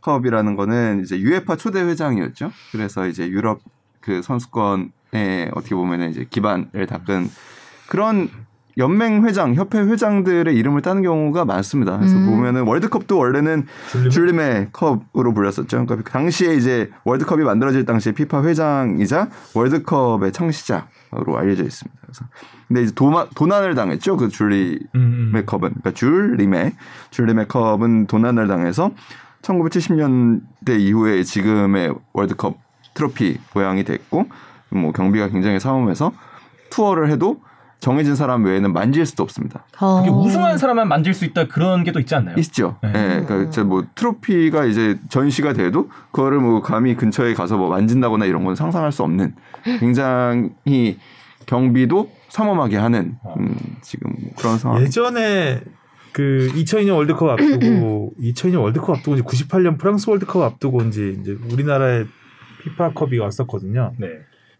[0.00, 2.50] 컵이라는 거는 이제 유에파 초대 회장이었죠.
[2.72, 3.60] 그래서 이제 유럽
[4.00, 7.28] 그 선수권에 어떻게 보면은 이제 기반을 닦은
[7.88, 8.30] 그런
[8.78, 11.98] 연맹 회장, 협회 회장들의 이름을 따는 경우가 많습니다.
[11.98, 12.26] 그래서 음.
[12.26, 13.66] 보면은 월드컵도 원래는
[14.12, 15.66] 줄림의 컵으로 불렸었죠.
[15.66, 21.98] 그러니까 그 당시에 이제 월드컵이 만들어질 당시에 피파 회장이자 월드컵의 창시자로 알려져 있습니다.
[22.02, 22.24] 그래서
[22.68, 24.16] 근데 이제 도마, 도난을 당했죠.
[24.16, 25.42] 그 줄리 음, 음.
[25.44, 26.74] 컵은 그러니까 줄 리메
[27.10, 28.92] 줄 리메 컵은 도난을 당해서
[29.42, 32.56] 1970년대 이후에 지금의 월드컵
[32.94, 34.26] 트로피 모양이 됐고
[34.70, 36.12] 뭐 경비가 굉장히 삼엄해서
[36.70, 37.40] 투어를 해도
[37.80, 39.64] 정해진 사람 외에는 만질 수도 없습니다.
[39.80, 39.98] 어.
[40.02, 42.34] 그게 우승한 사람만 만질 수 있다 그런 게 또 있지 않나요?
[42.38, 42.76] 있죠.
[42.82, 43.24] 예, 네.
[43.24, 48.56] 그러니까 저뭐 트로피가 이제 전시가 돼도 그거를 뭐 감히 근처에 가서 뭐 만진다거나 이런 건
[48.56, 49.36] 상상할 수 없는
[49.78, 50.98] 굉장히
[51.46, 54.82] 경비도 삼엄하게 하는 음, 지금 그런 상황.
[54.82, 55.60] 예전에
[56.18, 62.06] 그 2002년 월드컵 앞두고 2002년 월드컵 앞두고 이제 98년 프랑스 월드컵 앞두고 이제 이제 우리나라에
[62.64, 63.92] 피파컵이 왔었거든요.
[63.98, 64.08] 네.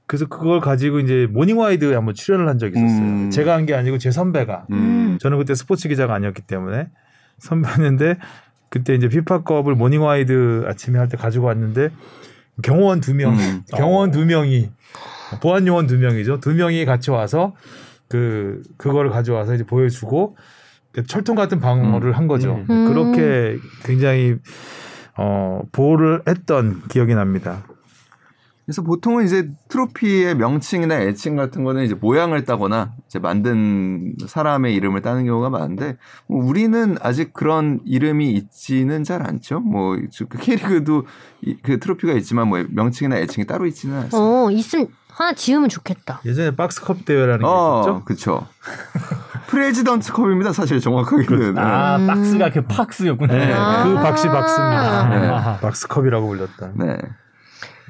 [0.07, 3.03] 그래서 그걸 가지고 이제 모닝와이드에 한번 출연을 한 적이 있었어요.
[3.05, 3.31] 음.
[3.33, 4.67] 제가 한 게 아니고 제 선배가.
[4.71, 5.19] 음.
[5.21, 6.91] 저는 그때 스포츠 기자가 아니었기 때문에
[7.39, 8.19] 선배였는데
[8.69, 11.91] 그때 이제 피파컵을 모닝와이드 아침에 할 때 가지고 왔는데
[12.63, 13.63] 경호원 두 명, 음.
[13.75, 14.71] 경호원 두 명이
[15.43, 16.39] 보안 요원 두 명이죠.
[16.39, 17.57] 두 명이 같이 와서
[18.07, 20.43] 그 그거를 가져와서 이제 보여주고 그
[21.07, 22.65] 철통 같은 방어를 한 거죠.
[22.71, 22.89] 음.
[22.89, 24.37] 그렇게 굉장히
[25.17, 27.65] 어 보호를 했던 기억이 납니다.
[28.65, 35.01] 그래서 보통은 이제 트로피의 명칭이나 애칭 같은 거는 이제 모양을 따거나 이제 만든 사람의 이름을
[35.01, 35.97] 따는 경우가 많은데
[36.29, 39.61] 뭐 우리는 아직 그런 이름이 있지는 잘 않죠.
[39.61, 41.07] 뭐그 K리그도
[41.47, 44.19] 이- 그 트로피가 있지만 뭐 명칭이나 애칭이 따로 있지는 않습니다.
[44.19, 46.21] 어, 있음 하나 지으면 좋겠다.
[46.27, 48.05] 예전에 박스컵 대회라는 게 어, 있었죠.
[48.05, 48.47] 그렇죠.
[49.49, 50.53] President 컵입니다.
[50.53, 51.59] 사실 정확하게는.
[51.59, 52.07] 아 음.
[52.07, 53.35] 박스가 그 박스였구나.
[53.35, 53.85] 네, 아.
[53.85, 55.09] 그 박씨 박스입니다.
[55.09, 55.29] 네.
[55.29, 55.57] 아하.
[55.59, 56.73] 박스컵이라고 불렸던.
[56.77, 56.99] 네.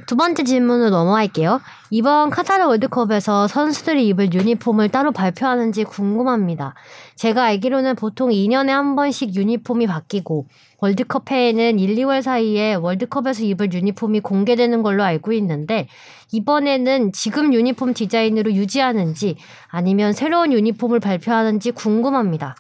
[0.07, 1.61] 두 번째 질문으로 넘어갈게요.
[1.91, 6.75] 이번 카타르 월드컵에서 선수들이 입을 유니폼을 따로 발표하는지 궁금합니다.
[7.17, 10.47] 제가 알기로는 보통 2년에 한 번씩 유니폼이 바뀌고
[10.79, 15.89] 월드컵 해에는 1, 2월 사이에 월드컵에서 입을 유니폼이 공개되는 걸로 알고 있는데
[16.33, 19.37] 이번에는 지금 유니폼 디자인으로 유지하는지
[19.69, 22.55] 아니면 새로운 유니폼을 발표하는지 궁금합니다.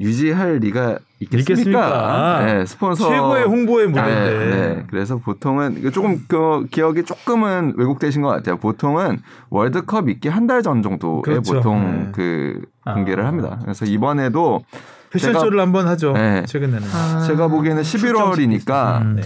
[0.00, 1.52] 유지할 리가 있겠습니까?
[1.52, 2.44] 있겠습니까?
[2.46, 4.56] 네, 스폰서 최고의 홍보의 네, 무대인데.
[4.56, 4.84] 네.
[4.88, 8.58] 그래서 보통은 이거 조금 그 기억이 조금은 왜곡되신 것 같아요.
[8.58, 9.18] 보통은
[9.50, 11.54] 월드컵 있기 한 달 전 정도에 그렇죠.
[11.54, 12.12] 보통 네.
[12.12, 12.94] 그 아.
[12.94, 13.58] 공개를 합니다.
[13.62, 14.64] 그래서 이번에도
[15.10, 16.12] 패션쇼를 한번 하죠.
[16.12, 16.44] 네.
[16.46, 16.86] 최근에는.
[16.94, 17.24] 아.
[17.26, 19.22] 제가 보기에는 11월이니까 음.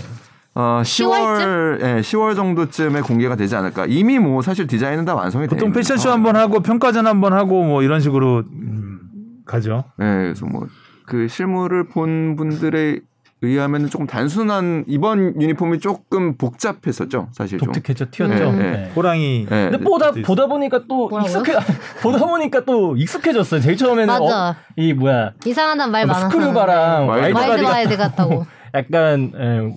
[0.54, 0.60] 네.
[0.60, 1.80] 어, 10월 10월쯤?
[1.82, 3.86] 예, 10월 정도쯤에 공개가 되지 않을까.
[3.88, 6.12] 이미 뭐 사실 디자인은 다 완성이 돼 보통 패션쇼 상황이에요.
[6.28, 9.00] 한번 하고 평가전 한 번 하고 뭐 이런 식으로 음,
[9.46, 9.84] 가죠.
[9.98, 10.66] 네, 그래서 뭐
[11.04, 13.00] 그 실물을 본 분들에
[13.42, 17.72] 의하면 조금 단순한 이번 유니폼이 조금 복잡했었죠, 사실 좀.
[17.72, 18.52] 독특했죠, 튀었죠.
[18.52, 18.70] 네, 네.
[18.70, 18.92] 네.
[18.94, 19.46] 호랑이.
[19.50, 21.22] 네, 근데 보다 보다 보니까 또 뭐라고요?
[21.40, 21.52] 익숙해
[22.02, 23.60] 보다 보니까 또 익숙해졌어요.
[23.60, 24.50] 제일 처음에는 맞아.
[24.50, 26.30] 어, 이 뭐야 이상하단 말뭐 많아서.
[26.30, 28.46] 스크류바랑 와일드바디가 와일드 같다고.
[28.74, 29.74] 약간 에,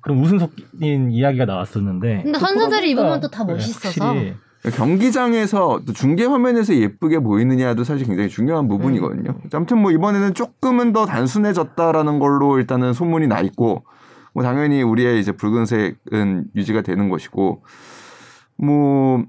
[0.00, 2.22] 그런 웃음 섞인 이야기가 나왔었는데.
[2.22, 4.04] 근데 또 선수들이 입으면 또다 네, 멋있어서.
[4.06, 4.34] 확실히
[4.74, 9.34] 경기장에서 또 중계 화면에서 예쁘게 보이느냐도 사실 굉장히 중요한 부분이거든요.
[9.54, 13.84] 아무튼 뭐 이번에는 조금은 더 단순해졌다라는 걸로 일단은 소문이 나 있고
[14.34, 17.62] 뭐 당연히 우리의 이제 붉은색은 유지가 되는 것이고
[18.58, 19.24] 뭐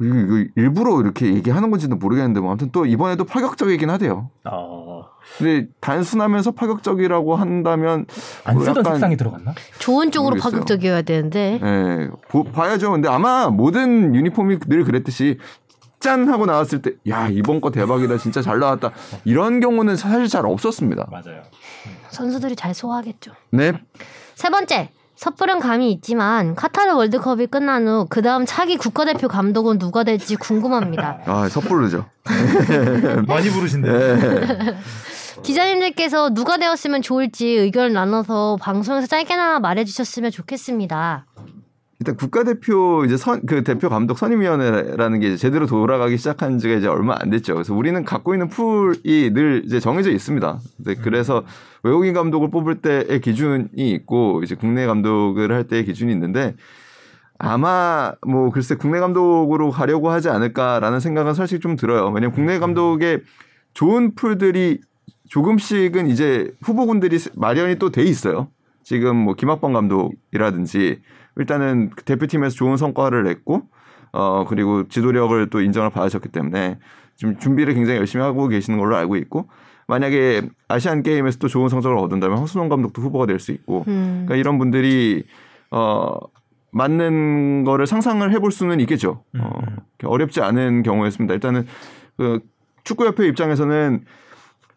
[0.00, 4.30] 이거, 이거 일부러 이렇게 얘기하는 건지는 모르겠는데 뭐 아무튼 또 이번에도 파격적이긴 하대요.
[4.44, 5.04] 어,
[5.38, 8.06] 근데 단순하면서 파격적이라고 한다면
[8.44, 9.54] 안뭐 쓰던 약간- 색상이 들어갔나?
[9.78, 10.50] 좋은 쪽으로 모르겠어요.
[10.52, 11.60] 파격적이어야 되는데.
[11.62, 12.90] 예, 보- 봐야죠.
[12.90, 15.38] 근데 아마 모든 유니폼이 늘 그랬듯이
[16.00, 18.90] 짠 하고 나왔을 때, 야 이번 거 대박이다, 진짜 잘 나왔다.
[19.24, 21.06] 이런 경우는 사실 잘 없었습니다.
[21.10, 21.42] 맞아요.
[22.10, 23.32] 선수들이 잘 소화하겠죠.
[23.50, 23.72] 네,
[24.34, 24.90] 세 번째.
[25.16, 31.20] 섣부른 감이 있지만 카타르 월드컵이 끝난 후 그 다음 차기 국가대표 감독은 누가 될지 궁금합니다.
[31.26, 32.04] 아 섣부르죠.
[33.26, 33.88] 많이 부르신데.
[33.90, 34.76] 예.
[35.42, 41.26] 기자님들께서 누가 되었으면 좋을지 의견을 나눠서 방송에서 짧게나마 말해주셨으면 좋겠습니다.
[42.00, 46.88] 일단 국가대표 이제 선 그 대표 감독 선임위원회라는 게 이제 제대로 돌아가기 시작한 지가 이제
[46.88, 47.54] 얼마 안 됐죠.
[47.54, 50.58] 그래서 우리는 갖고 있는 풀이 늘 이제 정해져 있습니다.
[50.78, 51.44] 네, 그래서
[51.84, 56.56] 외국인 감독을 뽑을 때의 기준이 있고 이제 국내 감독을 할 때의 기준이 있는데
[57.38, 62.06] 아마 뭐 글쎄 국내 감독으로 가려고 하지 않을까라는 생각은 사실 좀 들어요.
[62.06, 63.22] 왜냐면 국내 감독의
[63.74, 64.80] 좋은 풀들이
[65.28, 68.48] 조금씩은 이제 후보군들이 마련이 또 돼 있어요.
[68.82, 71.00] 지금 뭐 김학범 감독이라든지
[71.36, 73.62] 일단은 그 대표팀에서 좋은 성과를 냈고
[74.12, 76.78] 어 그리고 지도력을 또 인정을 받으셨기 때문에
[77.16, 79.48] 지금 준비를 굉장히 열심히 하고 계시는 걸로 알고 있고
[79.88, 84.24] 만약에 아시안 게임에서 또 좋은 성적을 얻은다면 황순홍 감독도 후보가 될 수 있고 음.
[84.26, 85.24] 그러니까 이런 분들이
[85.70, 86.16] 어
[86.72, 89.22] 맞는 거를 상상을 해볼 수는 있겠죠.
[89.38, 89.76] 어, 음.
[90.04, 91.34] 어렵지 않은 경우였습니다.
[91.34, 91.66] 일단은
[92.16, 92.40] 그
[92.84, 94.04] 축구협회 입장에서는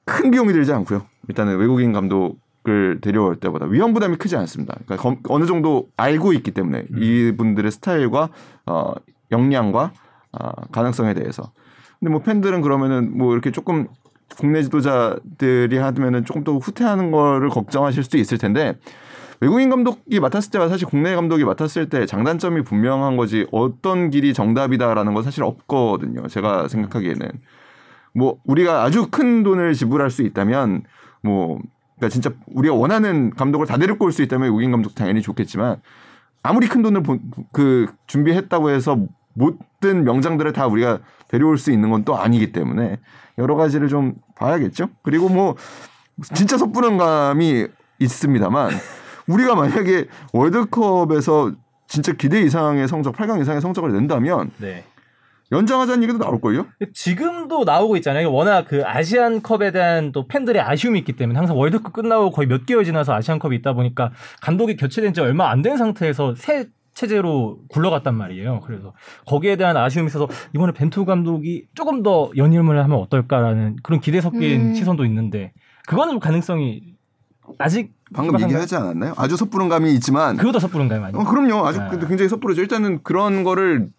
[0.06, 1.04] 큰 비용이 들지 않고요.
[1.28, 4.76] 일단은 외국인 감독을 데려올 때보다 위험 부담이 크지 않습니다.
[4.86, 8.30] 그러니까 검- 어느 정도 알고 있기 때문에 이분들의 스타일과
[8.65, 8.93] 어,
[9.32, 9.91] 역량과
[10.34, 11.52] 어, 가능성에 대해서.
[12.00, 13.88] 근데 뭐 팬들은 그러면은 뭐 이렇게 조금
[14.35, 18.77] 국내 지도자들이 하면은 조금 더 후퇴하는 거를 걱정하실 수도 있을 텐데
[19.39, 25.13] 외국인 감독이 맡았을 때와 사실 국내 감독이 맡았을 때 장단점이 분명한 거지 어떤 길이 정답이다라는
[25.13, 26.27] 건 사실 없거든요.
[26.27, 27.27] 제가 생각하기에는
[28.15, 30.83] 뭐 우리가 아주 큰 돈을 지불할 수 있다면
[31.21, 31.59] 뭐
[31.97, 35.77] 그러니까 진짜 우리가 원하는 감독을 다 데리고 올 수 있다면 외국인 감독 당연히 좋겠지만
[36.41, 38.97] 아무리 큰 돈을 본- 그 준비했다고 해서
[39.33, 42.97] 모든 명장들을 다 우리가 데려올 수 있는 건 또 아니기 때문에
[43.38, 44.89] 여러 가지를 좀 봐야겠죠.
[45.04, 45.56] 그리고 뭐
[46.34, 47.67] 진짜 섣부른 감이
[48.00, 48.71] 있습니다만
[49.28, 51.52] 우리가 만약에 월드컵에서
[51.88, 54.84] 진짜 기대 이상의 성적, 8강 이상의 성적을 낸다면 네.
[55.50, 56.65] 연장하자는 얘기도 나올 걸요.
[56.93, 58.34] 지금도 나오고 있잖아요.
[58.34, 62.84] 워낙 그 아시안컵에 대한 또 팬들의 아쉬움이 있기 때문에 항상 월드컵 끝나고 거의 몇 개월
[62.84, 68.62] 지나서 아시안컵이 있다 보니까 감독이 교체된 지 얼마 안 된 상태에서 새 체제로 굴러갔단 말이에요.
[68.65, 68.93] 그래서
[69.27, 74.69] 거기에 대한 아쉬움이 있어서 이번에 벤투 감독이 조금 더 연임을 하면 어떨까라는 그런 기대 섞인
[74.69, 74.73] 음.
[74.73, 75.53] 시선도 있는데
[75.88, 76.95] 그거는 좀 가능성이
[77.60, 78.41] 아직 방금?
[78.41, 79.13] 얘기하지 않았나요?
[79.15, 81.15] 아주 섣부른 감이 있지만 그것도 섣부른가요, 많이?
[81.15, 81.67] 어, 그럼요.
[81.67, 82.07] 아주 네.
[82.07, 82.62] 굉장히 섣부르죠.
[82.62, 83.89] 일단은 그런 거를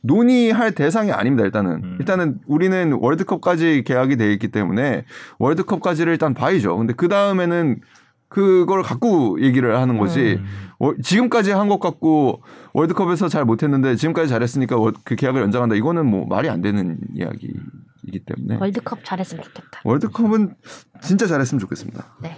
[0.00, 1.44] 논의할 대상이 아닙니다.
[1.44, 1.96] 일단은 음.
[2.00, 5.04] 일단은 우리는 월드컵까지 계약이 돼 있기 때문에
[5.38, 6.74] 월드컵까지를 일단 봐야죠.
[6.78, 7.80] 근데 그 다음에는
[8.28, 10.38] 그걸 갖고 얘기를 하는 거지.
[10.40, 10.46] 음.
[10.78, 12.42] 어, 지금까지 한것 갖고
[12.74, 15.74] 월드컵에서 잘 못했는데 지금까지 잘했으니까 월- 그 계약을 연장한다.
[15.76, 19.80] 이거는 뭐 말이 안 되는 이야기이기 때문에 월드컵 잘했으면 좋겠다.
[19.84, 20.54] 월드컵은
[21.00, 22.16] 진짜 잘했으면 좋겠습니다.
[22.20, 22.36] 네.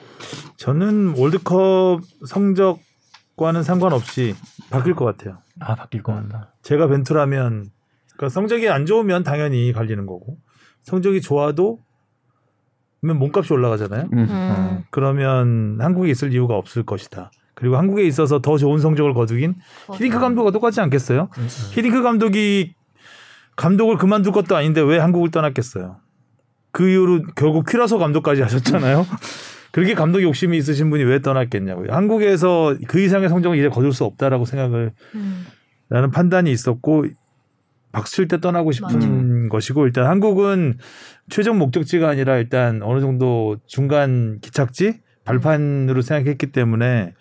[0.57, 4.35] 저는 월드컵 성적과는 상관없이
[4.71, 5.39] 바뀔 것 같아요.
[5.61, 6.55] 아 바뀔 것 같다.
[6.63, 7.71] 제가 벤투라면
[8.17, 10.37] 그러니까 성적이 안 좋으면 당연히 갈리는 거고
[10.83, 11.81] 성적이 좋아도
[13.01, 14.09] 면 몸값이 올라가잖아요.
[14.13, 14.19] 음.
[14.19, 14.85] 음.
[14.91, 17.31] 그러면 한국에 있을 이유가 없을 것이다.
[17.55, 19.55] 그리고 한국에 있어서 더 좋은 성적을 거두긴
[19.93, 21.29] 히딩크 감독과 똑같지 않겠어요?
[21.73, 22.75] 히딩크 감독이
[23.57, 25.97] 감독을 그만둘 것도 아닌데 왜 한국을 떠났겠어요?
[26.71, 29.05] 그 이후로 결국 퀴라소 감독까지 하셨잖아요.
[29.73, 31.93] 그렇게 감독 욕심이 있으신 분이 왜 떠났겠냐고요.
[31.93, 35.47] 한국에서 그 이상의 성적을 이제 거둘 수 없다라고 생각을 음.
[35.89, 37.07] 라는 판단이 있었고
[37.91, 40.79] 박수 칠 때 떠나고 싶은 것이고 일단 한국은
[41.31, 47.13] 최종 목적지가 아니라 일단 어느 정도 중간 기착지 발판으로 생각했기 때문에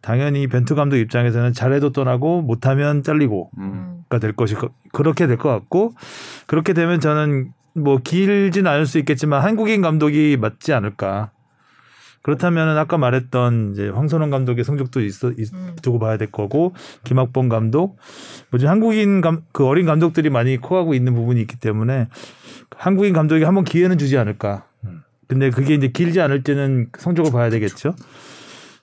[0.00, 3.62] 당연히 벤투 감독 입장에서는 잘해도 떠나고 못하면 잘리고 음.
[3.62, 3.98] 음.
[4.08, 4.56] 가될 것이
[4.92, 5.92] 그렇게 될 것 같고
[6.46, 11.30] 그렇게 되면 저는 뭐 길진 않을 수 있겠지만 한국인 감독이 맞지 않을까.
[12.22, 15.74] 그렇다면은 아까 말했던 이제 황선홍 감독의 성적도 있어 있- 음.
[15.82, 16.72] 두고 봐야 될 거고
[17.04, 17.98] 김학범 감독
[18.52, 22.08] 뭐지 한국인 감, 그 어린 감독들이 많이 커가고 있는 부분이 있기 때문에
[22.82, 24.64] 한국인 감독이 한번 기회는 주지 않을까.
[25.28, 27.94] 근데 그게 이제 길지 않을 때는 성적을 봐야 되겠죠.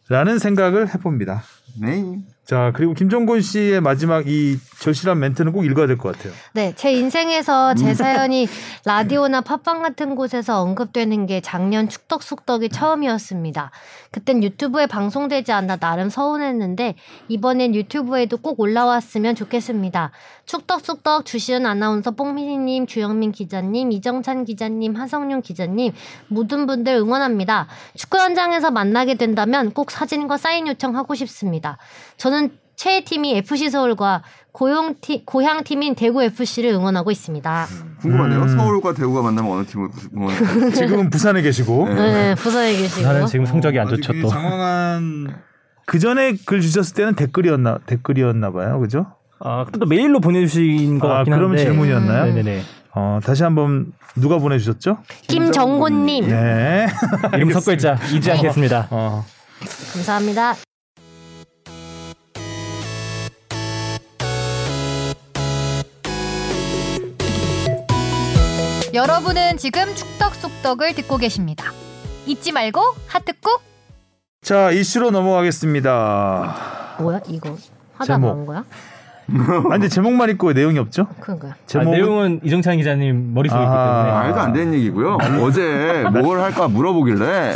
[0.08, 1.44] 라는 생각을 해봅니다.
[1.82, 2.04] 네.
[2.46, 6.34] 자 그리고 김종곤 씨의 마지막 이 절실한 멘트는 꼭 읽어야 될 것 같아요.
[6.54, 8.48] 네, 제 인생에서 제 사연이
[8.86, 13.70] 라디오나 팟빵 같은 곳에서 언급되는 게 작년 축덕숙덕이 처음이었습니다.
[14.10, 16.96] 그땐 유튜브에 방송되지 않아 나름 서운했는데
[17.28, 20.10] 이번엔 유튜브에도 꼭 올라왔으면 좋겠습니다.
[20.54, 25.94] 축덕숙덕 주시은 아나운서 뽕미니님, 주영민 기자님, 이정찬 기자님, 하성윤 기자님
[26.28, 27.68] 모든 분들 응원합니다.
[27.94, 31.78] 축구 현장에서 만나게 된다면 꼭 사진과 사인 요청하고 싶습니다.
[32.18, 37.68] 저는 최애 팀이 FC 서울과 고용 팀 고향 팀인 대구 FC를 응원하고 있습니다.
[38.02, 38.42] 궁금하네요.
[38.42, 38.48] 음.
[38.48, 40.72] 서울과 대구가 만나면 어느 팀을 응원할까요?
[40.72, 41.94] 지금은 부산에 계시고 네.
[41.94, 43.08] 네, 부산에 계시고.
[43.08, 44.30] 나는 지금 성적이 안 아주 좋죠 그 또.
[44.30, 45.28] 장황한
[45.86, 49.14] 그 전에 글 주셨을 때는 댓글이었나 댓글이었나 봐요, 그죠?
[49.42, 51.64] 아, 또 메일로 보내주신 것 아 같긴 그러면 한데.
[51.64, 52.26] 질문이었나요?
[52.26, 52.62] 네네네.
[52.96, 54.98] 어 다시 한번 누가 보내주셨죠?
[55.28, 56.88] 김정곤님 네.
[57.36, 58.88] 이름 첫 글자 잊지 않겠습니다.
[58.92, 59.24] 어.
[59.94, 60.56] 감사합니다.
[68.94, 71.72] 여러분은 지금 축덕숙덕을 듣고 계십니다.
[72.26, 73.62] 잊지 말고 하트 꾹.
[74.42, 76.96] 자 이슈로 넘어가겠습니다.
[77.00, 77.56] 뭐야 이거
[77.94, 78.28] 하다 제목.
[78.28, 78.64] 나온 거야?
[79.38, 81.08] 아 근데 제목만 있고 내용이 없죠?
[81.28, 84.04] 아, 제목은 내용은 이정찬 기자님 머릿속에 있기 아.
[84.04, 84.12] 때문에.
[84.20, 85.18] 말도 안 되는 얘기고요.
[85.42, 87.54] 어제 뭘 할까 물어보길래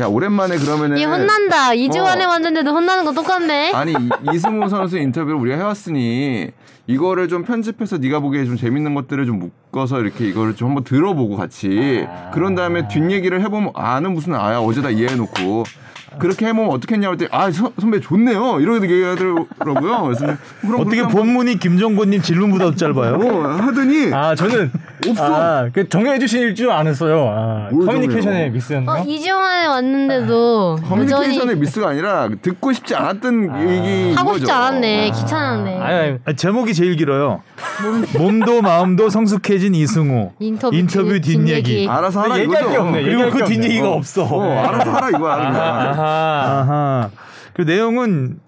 [0.00, 1.70] 야 오랜만에 그러면은 얘 혼난다.
[1.70, 2.02] 2주 어.
[2.04, 3.72] 만에 왔는데도 혼나는 거 똑같네.
[3.72, 6.50] 아니 이- 이승우 선수 인터뷰를 우리가 해왔으니
[6.86, 11.36] 이거를 좀 편집해서 네가 보기에 좀 재밌는 것들을 좀 묶어서 이렇게 이거를 좀 한번 들어보고
[11.36, 15.64] 같이 그런 다음에 뒷얘기를 해보면 아는 무슨 아야 어제 다 이해해놓고
[16.18, 20.36] 그렇게 해보면 어떻게 했냐고 했더니 아 선- 선배 좋네요 이렇게 얘기하더라고요 그래서
[20.78, 23.14] 어떻게 본문이 김종곤님 질문보다 더 짧아요?
[23.14, 24.70] 어, 하더니 아 저는
[25.10, 25.34] 없어.
[25.34, 27.28] 아, 그 정리해 주실 줄 아는어요.
[27.28, 28.50] 아, 뭘 커뮤니케이션의?
[28.50, 29.00] 미스였나요?
[29.00, 35.10] 어, 이지원에 왔는데도 커뮤니케이션의 여전히 미스가 아니라 듣고 싶지 않았던 얘기 하고 싶지 않았네.
[35.10, 35.80] 귀찮았네.
[35.80, 37.42] 아니, 아니, 아, 제목이 제일 길어요.
[38.18, 40.32] 몸도 마음도 성숙해진 이승우.
[40.38, 41.86] 인터뷰, 인터뷰 뒷얘기.
[41.88, 42.70] 알아서 하라 얘기할 이거죠.
[42.70, 43.02] 게 없네.
[43.02, 43.44] 그리고 얘기할 그.
[43.52, 43.92] 뒷얘기가 어.
[43.94, 44.24] 없어.
[44.24, 45.36] 어, 알아서 하라 이거야.
[45.36, 45.54] 그냥.
[45.56, 46.02] 아하.
[46.02, 47.10] 아하.
[47.54, 48.38] 그 내용은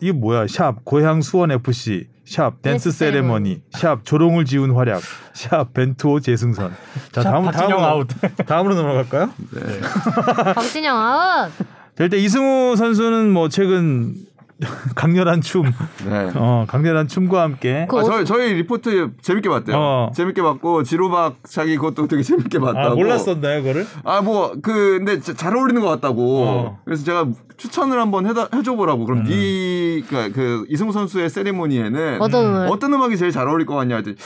[0.00, 0.46] 이게 뭐야?
[0.48, 5.02] 샵 고향 수원 FC, 샵 댄스 세레머니, 샵 조롱을 지운 활약,
[5.34, 6.72] 샵 벤투호 재승선.
[7.10, 8.06] 자 다음 다음으로 아웃.
[8.46, 9.32] 다음으로 넘어갈까요?
[10.54, 11.50] 박진영 아웃.
[11.98, 14.14] 자, 일단 이승우 선수는 뭐 최근
[14.94, 15.64] 강렬한 춤,
[16.06, 16.30] 네.
[16.34, 19.76] 어 강렬한 춤과 함께 그 아, 저희 저희 리포트 재밌게 봤대요.
[19.78, 20.12] 어.
[20.14, 22.88] 재밌게 봤고 지로박 자기 그것도 되게 재밌게 봤다고.
[22.88, 23.86] 아 몰랐었나요, 그거를?
[24.04, 26.44] 아 뭐 그 근데 자- 잘 어울리는 것 같다고.
[26.46, 26.78] 어.
[26.84, 29.02] 그래서 제가 추천을 한번 해다, 해줘 보라고.
[29.02, 29.06] 음.
[29.06, 32.70] 그럼 네 그러니까 그 이승우 선수의 세리머니에는 어떤 음악?
[32.70, 34.16] 어떤 음악이 제일 잘 어울릴 것 같냐 했더니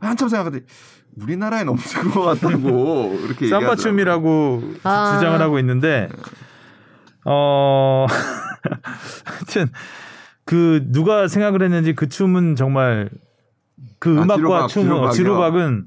[0.00, 0.62] 한참 생각하더니
[1.20, 3.76] 우리나라엔 없는 것 같다고 이렇게 삼바 얘기하더라고요.
[3.76, 5.14] 춤이라고 아.
[5.18, 6.08] 주장을 하고 있는데
[7.24, 8.06] 어
[9.24, 9.72] 하여튼
[10.44, 13.10] 그 누가 생각을 했는지 그 춤은 정말
[13.98, 15.12] 그 아, 음악과 지루박, 춤 지루박이요.
[15.12, 15.84] 지루박은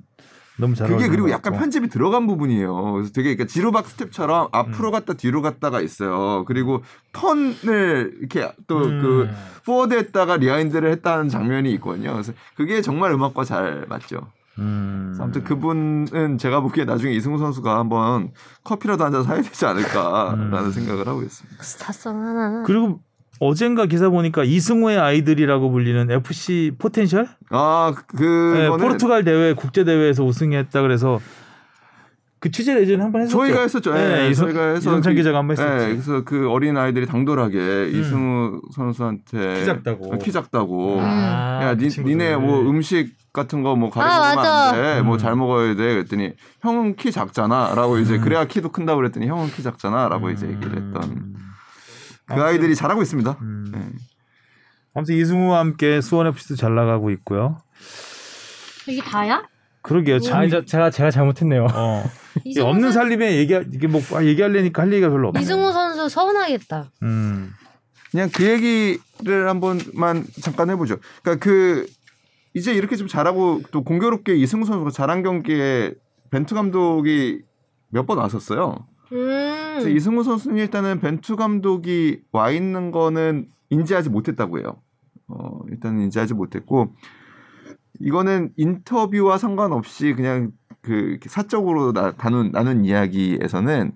[0.58, 1.54] 너무 잘 그게 그리고 것 약간.
[1.54, 2.94] 편집이 들어간 부분이에요.
[2.94, 4.92] 그래서 되게 그러니까 지루박 스텝처럼 앞으로 음.
[4.92, 6.46] 갔다 뒤로 갔다가 있어요.
[6.46, 9.02] 그리고 턴을 이렇게 또 음.
[9.02, 9.30] 그
[9.66, 12.12] forward 했다가 rewind를 했다는 장면이 있거든요.
[12.14, 14.32] 그래서 그게 정말 음악과 잘 맞죠.
[14.60, 15.16] 음.
[15.20, 18.32] 아무튼 그분은 제가 보기에 나중에 이승우 선수가 한번
[18.64, 20.72] 커피라도 한 잔 사야 되지 않을까라는 음.
[20.72, 21.64] 생각을 하고 있습니다.
[21.64, 22.64] 스타성 하나.
[22.66, 23.00] 그리고
[23.40, 30.24] 어젠가 기사 보니까 이승우의 아이들이라고 불리는 FC 포텐셜 아, 네, 그거는 포르투갈 대회 국제 대회에서
[30.24, 31.20] 우승했다 그래서
[32.42, 33.38] 그 취재를 예전에 한번 했었죠.
[33.38, 33.94] 저희가 했었죠.
[33.94, 35.84] 네, 예, 저희가 해서 이성찬 그- 기자가 한번 했었죠.
[35.84, 40.18] 예, 그래서 그 어린 아이들이 당돌하게 이승우 선수한테 키 작다고.
[40.18, 40.98] 키 작다고.
[40.98, 41.04] 음.
[41.04, 44.70] 야, 니, 니네 뭐 음식 같은 거 뭐 가려 아, 먹으면 맞아.
[44.70, 45.02] 안 돼.
[45.04, 45.18] 뭐 음.
[45.20, 45.94] 잘 먹어야 돼.
[45.94, 51.04] 그랬더니 형은 키 작잖아라고 이제 그래야 키도 큰다고 그랬더니 형은 키 작잖아라고 이제 얘기를 했던
[51.04, 51.36] 음.
[52.26, 53.38] 그 아이들이 잘하고 있습니다.
[53.42, 53.66] 음.
[53.72, 53.86] 네.
[54.96, 57.60] 아무튼 이승우와 함께 수원 FC도 잘 나가고 있고요.
[58.88, 59.44] 이게 다야?
[59.82, 60.20] 그러게요.
[60.20, 61.68] 참 아, 이제 제가 제가 잘못했네요.
[61.74, 62.04] 어.
[62.62, 65.42] 없는 선- 살림에 얘기 이게 뭐 아, 얘기하려니까 할 얘기가 별로 없네.
[65.42, 66.92] 이승우 선수 서운하겠다.
[67.04, 67.52] 음.
[68.12, 70.98] 그냥 그 얘기를 한번만 잠깐 해보죠.
[71.24, 71.88] 그러니까 그
[72.54, 75.94] 이제 이렇게 좀 잘하고 또 공교롭게 이승우 선수가 잘한 경기에
[76.32, 77.42] 벤투 감독이
[77.90, 78.86] 몇 번 왔었어요.
[79.10, 79.96] 그래서 음.
[79.96, 84.82] 이승우 선수는 일단은 벤투 감독이 와 있는 거는 인지하지 못했다고 해요.
[85.28, 86.94] 어, 일단은 인지하지 못했고
[88.00, 90.52] 이거는 인터뷰와 상관없이 그냥
[90.82, 93.92] 그 사적으로 나, 나눈, 나눈 이야기에서는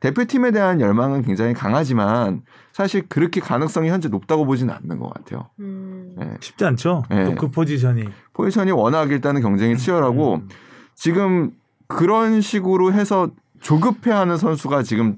[0.00, 5.48] 대표팀에 대한 열망은 굉장히 강하지만 사실 그렇게 가능성이 현재 높다고 보지는 않는 것 같아요.
[5.60, 6.14] 음.
[6.20, 6.36] 예.
[6.40, 7.04] 쉽지 않죠.
[7.10, 7.24] 네.
[7.34, 10.48] 또그 포지션이 포지션이 워낙 일단은 경쟁이 치열하고 음.
[10.94, 11.52] 지금
[11.88, 15.16] 그런 식으로 해서 조급해하는 선수가 지금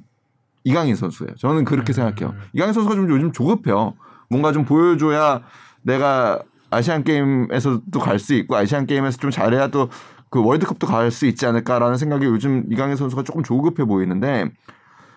[0.64, 1.34] 이강인 선수예요.
[1.36, 1.94] 저는 그렇게 음.
[1.94, 2.34] 생각해요.
[2.52, 3.94] 이강인 선수가 좀 요즘 조급해요.
[4.30, 5.42] 뭔가 좀 보여줘야
[5.82, 9.88] 내가 아시안 게임에서도 갈 수 있고 아시안 게임에서 좀 잘해야 또
[10.30, 14.50] 그 월드컵도 갈 수 있지 않을까라는 생각이 요즘 이강인 선수가 조금 조급해 보이는데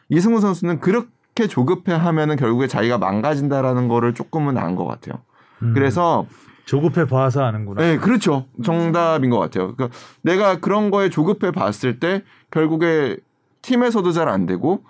[0.08, 5.22] 이승우 선수는 그렇게 조급해 하면은 결국에 자기가 망가진다라는 거를 조금은 안 것 같아요.
[5.64, 5.74] 음.
[5.74, 6.26] 그래서
[6.66, 7.82] 조급해 봐서 아는구나.
[7.82, 8.46] 네, 그렇죠.
[8.64, 9.76] 정답인 것 같아요.
[9.76, 13.18] 그러니까 내가 그런 거에 조급해 봤을 때 결국에
[13.64, 14.82] 팀에서도 잘 안 되고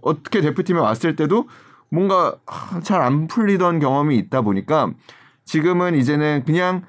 [0.00, 1.48] 어떻게 대표팀에 왔을 때도
[1.90, 2.36] 뭔가
[2.84, 4.92] 잘 안 풀리던 경험이 있다 보니까
[5.44, 6.82] 지금은 이제는 그냥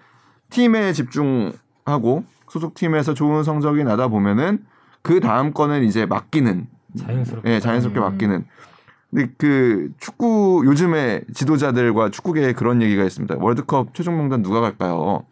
[0.49, 4.65] 팀에 집중하고 소속 팀에서 좋은 성적이 나다 보면은
[5.01, 7.49] 그 다음 거는 이제 맡기는 자연스럽게.
[7.49, 8.01] 예, 자연스럽게 음.
[8.01, 8.45] 맡기는.
[9.11, 13.35] 근데 그 축구 요즘에 지도자들과 축구계에 그런 얘기가 있습니다.
[13.39, 15.25] 월드컵 최종 명단 누가 갈까요?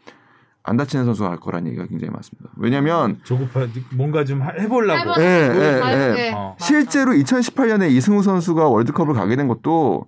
[0.66, 2.50] 안 다치는 선수가 갈 거라는 얘기가 굉장히 많습니다.
[2.58, 4.42] 왜냐면 조급해 뭔가 좀.
[4.42, 5.22] 해보려고.
[5.22, 6.16] 예, 예, 예.
[6.18, 6.32] 예.
[6.34, 6.56] 어.
[6.60, 10.06] 실제로 2018년에 이승우 선수가 월드컵을 가게 된 것도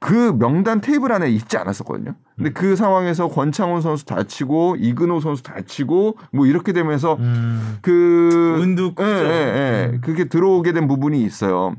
[0.00, 2.14] 그 명단 테이블 안에 있지 않았었거든요.
[2.36, 7.78] 근데 그 상황에서 권창훈 선수 다치고 이근호 선수 다치고 뭐 이렇게 되면서 음.
[7.82, 9.04] 그 운도 예.
[9.04, 9.90] 예, 예.
[9.94, 10.00] 음.
[10.00, 11.74] 그게 들어오게 된 부분이 있어요.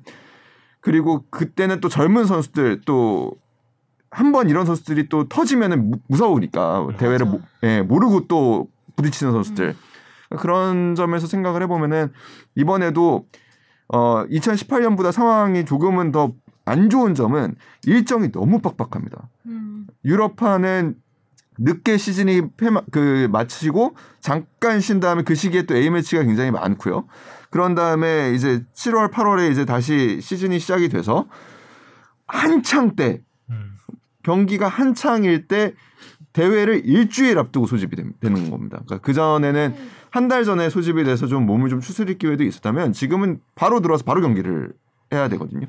[0.82, 3.32] 그리고 그때는 또 젊은 선수들 또
[4.12, 9.76] 한 번 이런 선수들이 또 터지면은 무- 무서우니까 대회를 모, 예, 모르고 또 부딪히는 선수들
[10.40, 12.12] 그런 점에서 생각을 해보면은
[12.56, 13.28] 이번에도
[13.88, 16.32] 어 2018년보다 상황이 조금은 더
[16.70, 17.56] 안 좋은 점은
[17.86, 19.30] 일정이 너무 빡빡합니다.
[19.48, 19.88] 음.
[20.06, 20.96] 유럽파는
[21.58, 27.08] 늦게 시즌이 폐마, 그 마치고 잠깐 쉰 다음에 그 시기에 또 A 매치가 굉장히 많고요.
[27.50, 31.28] 그런 다음에 이제 7월, 8월에 이제 다시 시즌이 시작이 돼서
[32.28, 33.72] 한창 때 음.
[34.24, 35.74] 경기가 한창일 때
[36.34, 38.82] 대회를 일주일 앞두고 소집이 됨- 되는 겁니다.
[38.86, 39.76] 그러니까 그 전에는
[40.12, 44.22] 한 달 전에 소집이 돼서 좀 몸을 좀 추스릴 기회도 있었다면 지금은 바로 들어와서 바로
[44.22, 44.72] 경기를
[45.14, 45.68] 해야 되거든요.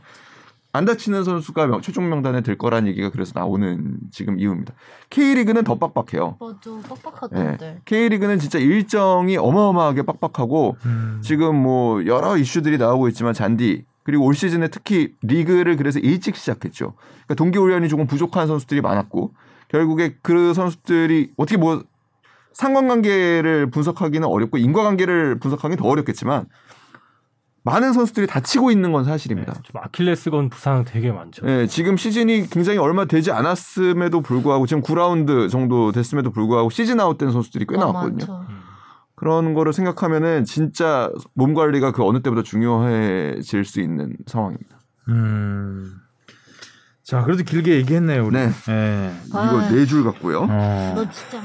[0.73, 4.73] 안 다치는 선수가 명- 최종 명단에 들 거란 얘기가 그래서 나오는 지금 이유입니다.
[5.11, 6.37] K리그는 더 빡빡해요.
[6.39, 6.89] 맞아 예.
[6.89, 7.81] 빡빡하던데.
[7.85, 11.21] K리그는 진짜 일정이 어마어마하게 빡빡하고 음.
[11.23, 16.95] 지금 뭐 여러 이슈들이 나오고 있지만 잔디 그리고 올 시즌에 특히 리그를 그래서 일찍 시작했죠.
[17.25, 19.33] 그러니까 동기 훈련이 조금 부족한 선수들이 많았고
[19.69, 21.83] 결국에 그 선수들이 어떻게 뭐
[22.53, 26.47] 상관관계를 분석하기는 어렵고 인과관계를 분석하기는 더 어렵겠지만
[27.63, 29.53] 많은 선수들이 다치고 있는 건 사실입니다.
[29.63, 31.47] 좀 아킬레스건 부상 되게 많죠.
[31.47, 37.31] 예, 지금 시즌이 굉장히 얼마 되지 않았음에도 불구하고 지금 9라운드 정도 됐음에도 불구하고 시즌 아웃된
[37.33, 38.27] 선수들이 꽤 와, 나왔거든요.
[38.27, 38.47] 많죠.
[39.15, 44.79] 그런 거를 생각하면은 진짜 몸 관리가 그 어느 때보다 중요해질 수 있는 상황입니다.
[45.09, 45.93] 음.
[47.05, 48.37] 자, 그래도 길게 얘기했네요, 우리.
[48.37, 48.51] 네.
[48.69, 49.13] 예.
[49.35, 49.47] 아.
[49.47, 50.47] 이거 네줄 같고요.
[50.49, 50.93] 어.
[50.97, 51.43] 너 진짜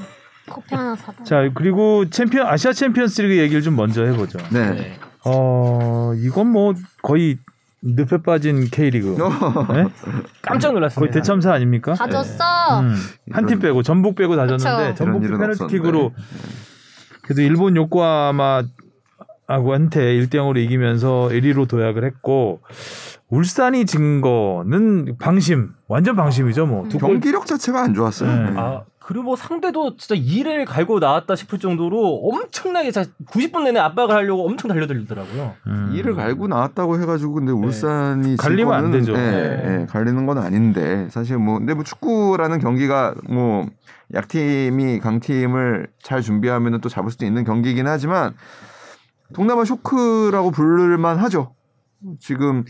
[0.48, 1.24] 커피 하나 사다.
[1.26, 4.38] 자, 그리고 챔피언 아시아 챔피언스 리그 얘기를 좀 먼저 해 보죠.
[4.52, 4.70] 네.
[4.72, 5.00] 네.
[5.26, 7.38] 어, 이건 뭐 거의
[7.82, 9.16] 늪에 빠진 K리그.
[9.74, 9.86] 네?
[10.42, 11.00] 깜짝 놀랐습니다.
[11.00, 11.94] 거의 대참사 아닙니까?
[11.94, 12.80] 다 졌어.
[12.82, 12.96] 음,
[13.32, 14.58] 한팀 빼고 전북 빼고 다 그쵸.
[14.58, 16.12] 졌는데 전북도 일은 페널티킥으로.
[17.22, 18.66] 그래도 일본 요코하마하고한테
[19.48, 22.62] 1대 0으로 이기면서 1위로 도약을 했고
[23.30, 26.88] 울산이 진 거는 방심, 완전 방심이죠, 뭐.
[26.88, 27.10] 두 골.
[27.10, 28.32] 경기력 자체가 안 좋았어요.
[28.32, 28.50] 네.
[28.52, 28.58] 네.
[28.60, 34.16] 아 그리고 뭐 상대도 진짜 이를 갈고 나왔다 싶을 정도로 엄청나게 진짜 90분 내내 압박을
[34.16, 35.54] 하려고 엄청 달려들더라고요.
[35.68, 35.92] 음.
[35.94, 39.14] 이를 갈고 나왔다고 해가지고 근데 울산이 진 갈리면 안 거는, 되죠.
[39.14, 39.82] 예, 네.
[39.82, 43.68] 예, 갈리는 건 아닌데 사실 뭐 근데 뭐 축구라는 경기가 뭐
[44.16, 48.34] 약팀이 강팀을 잘 준비하면 또 잡을 수도 있는 경기이긴 하지만
[49.34, 51.54] 동남아 쇼크라고 부를만 하죠.
[52.20, 52.64] 지금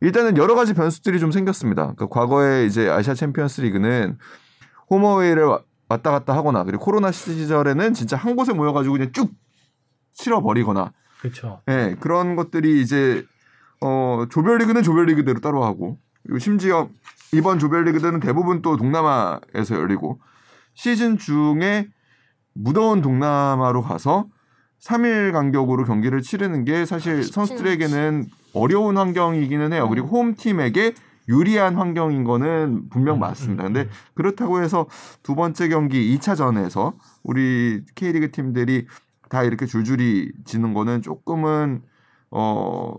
[0.00, 1.94] 일단은 여러 가지 변수들이 좀 생겼습니다.
[1.94, 4.18] 그러니까 과거에 이제 아시아 챔피언스 리그는
[4.90, 9.32] 홈어웨이를 와- 왔다 갔다 하거나 그리고 코로나 시절에는 진짜 한 곳에 모여가지고 그냥 쭉
[10.14, 11.62] 치러버리거나 그렇죠.
[11.68, 13.24] 예, 그런 것들이 이제
[13.80, 16.88] 어 조별리그는 조별리그대로 따로 하고 그리고 심지어
[17.32, 20.20] 이번 조별리그들은 대부분 또 동남아에서 열리고
[20.74, 21.88] 시즌 중에
[22.54, 24.26] 무더운 동남아로 가서
[24.80, 29.88] 3일 간격으로 경기를 치르는 게 사실 선수들에게는 어려운 환경이기는 해요.
[29.88, 30.94] 그리고 홈팀에게
[31.28, 33.64] 유리한 환경인 거는 분명 맞습니다.
[33.64, 34.86] 근데 그렇다고 해서
[35.22, 38.86] 두 번째 경기 2차전에서 우리 K리그 팀들이
[39.28, 41.82] 다 이렇게 줄줄이 지는 거는 조금은
[42.30, 42.94] 어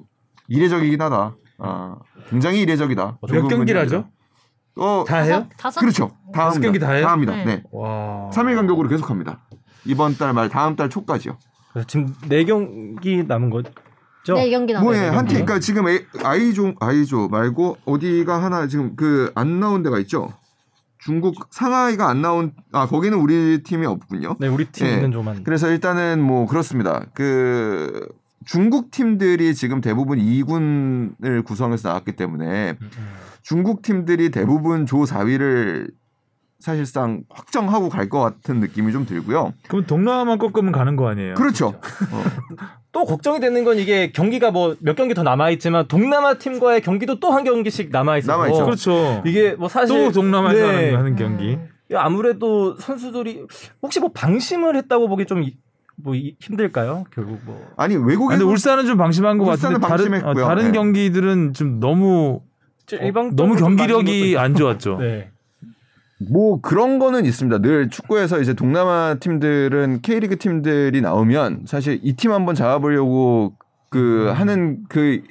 [0.47, 1.35] 이례적이긴 하다.
[1.59, 1.95] 아,
[2.29, 3.17] 굉장히 이례적이다.
[3.21, 4.09] 몇 조금은 경기라죠?
[4.79, 5.47] 어, 다 해요?
[5.57, 6.09] 다섯 그렇죠.
[6.33, 6.61] 다 다섯 합니다.
[6.67, 7.07] 경기 다 해요?
[7.07, 7.35] 합니다.
[7.35, 7.45] 네.
[7.45, 7.63] 네.
[7.71, 8.29] 와.
[8.31, 9.39] 3일 간격으로 계속 합니다.
[9.85, 11.37] 이번 달 말 다음 달 초까지요.
[11.71, 13.63] 그래서 지금 네 경기 남은 거
[14.27, 14.35] 죠.
[14.35, 14.97] 네 경기 남았어요.
[14.99, 15.45] 뭐예 한 팀?
[15.45, 20.33] 그러니까 지금 A- 아이조 아이조 말고 어디가 하나 지금 그 안 나온 데가 있죠.
[20.99, 24.35] 중국 상하이가 안 나온 아 거기는 우리 팀이 없군요.
[24.39, 24.93] 네, 우리 팀 예.
[24.95, 25.43] 있는 조만.
[25.45, 27.05] 그래서 일단은 뭐 그렇습니다.
[27.13, 28.05] 그
[28.45, 32.89] 중국 팀들이 지금 대부분 2군을 구성해서 나왔기 때문에 음.
[33.43, 35.91] 중국 팀들이 대부분 조 4위를
[36.59, 39.53] 사실상 확정하고 갈 것 같은 느낌이 좀 들고요.
[39.67, 41.35] 그럼 동남아만 꺾으면 가는 거 아니에요?
[41.35, 41.67] 그렇죠.
[42.11, 42.23] 어.
[42.91, 47.19] 또 걱정이 되는 건 이게 경기가 뭐 몇 경기 더 남아 있지만 동남아 팀과의 경기도
[47.19, 48.65] 또 한 경기씩 남아 있어서 남아있죠.
[48.65, 49.23] 그렇죠.
[49.25, 50.73] 이게 뭐 사실 또 동남아에서 네.
[50.73, 51.57] 하는, 하는 경기.
[51.93, 53.45] 아무래도 선수들이
[53.81, 57.05] 혹시 뭐 방심을 했다고 보기 좀뭐 힘들까요?
[57.13, 60.45] 결국 뭐 아니 아, 외국에 근데 울산은 좀 방심한 것 울산은 같은데 다른 어, 방심했고요.
[60.45, 60.71] 다른 네.
[60.71, 62.41] 경기들은 좀 너무
[62.93, 64.97] 어, 너무 좀 경기력이 안 좋았죠.
[64.99, 65.31] 네.
[66.31, 67.59] 뭐 그런 거는 있습니다.
[67.59, 73.55] 늘 축구에서 이제 동남아 팀들은 K리그 팀들이 나오면 사실 이 팀 한번 잡아보려고
[73.89, 75.21] 그 하는 그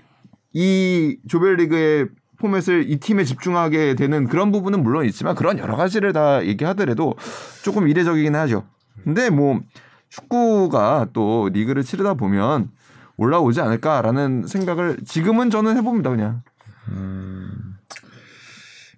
[0.59, 2.09] 이 조별리그의
[2.39, 7.15] 포맷을 이 팀에 집중하게 되는 그런 부분은 물론 있지만 그런 여러 가지를 다 얘기하더라도
[7.63, 8.65] 조금 이례적이긴 하죠.
[9.05, 9.61] 근데 뭐
[10.09, 12.71] 축구가 또 리그를 치르다 보면
[13.19, 16.41] 올라오지 않을까라는 생각을 지금은 저는 해봅니다 그냥.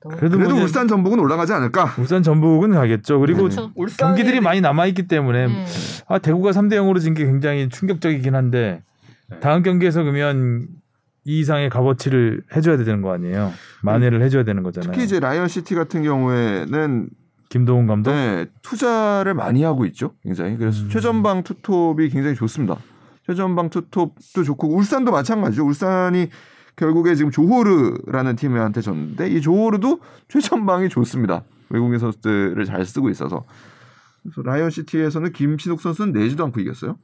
[0.00, 1.94] 그래도, 그래도 뭐 울산 전북은 올라가지 않을까.
[1.98, 3.18] 울산 전북은 가겠죠.
[3.20, 3.56] 그리고 네.
[3.76, 3.96] 그렇죠.
[3.98, 5.64] 경기들이 많이 남아 있기 때문에 음.
[6.08, 8.82] 아 대구가 3대 0으로 진 게 굉장히 충격적이긴 한데
[9.40, 10.68] 다음 경기에서 그러면
[11.24, 13.52] 이 이상의 값어치를 해줘야 되는 거 아니에요?
[13.82, 14.92] 만회를 해줘야 되는 거잖아요.
[14.92, 17.10] 특히 이제 라이언 시티 같은 경우에는
[17.50, 18.12] 김도훈 감독.
[18.12, 20.12] 네, 투자를 많이 하고 있죠.
[20.22, 20.56] 굉장히.
[20.56, 20.88] 그래서 음.
[20.90, 22.76] 최전방 투톱이 굉장히 좋습니다.
[23.26, 25.66] 최전방 투톱도 좋고 울산도 마찬가지죠.
[25.66, 26.28] 울산이
[26.78, 31.42] 결국에 지금 조호르라는 팀한테 졌는데 이 조호르도 최전방이 좋습니다.
[31.70, 33.44] 외국인 선수들을 잘 쓰고 있어서.
[34.22, 36.96] 그래서 라이언 시티에서는 김신욱 선수는 내지도 않고 이겼어요.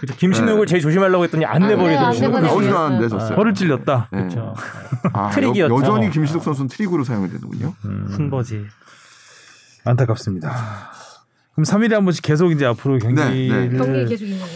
[0.00, 0.16] 그렇죠.
[0.16, 2.20] 김신욱을 제일 조심하려고 했더니 안 내버리더라고요.
[2.20, 2.46] 내버리더라고요.
[2.50, 2.78] 나오지도.
[2.78, 3.36] 않는데 졌어요.
[3.36, 4.08] 허를 찔렸다.
[4.12, 4.18] 네.
[4.18, 4.54] 그렇죠.
[5.12, 5.74] 아, 트릭이었죠.
[5.74, 7.74] 여, 전히 김신욱 선수는 트릭으로 사용이 되는군요.
[7.84, 8.66] 음, 훈버지.
[9.84, 10.50] 안타깝습니다.
[11.54, 13.76] 그럼 3일에 한 번씩 계속 이제 앞으로 경기를 네.
[13.76, 14.52] 경기 계속 있는 거죠.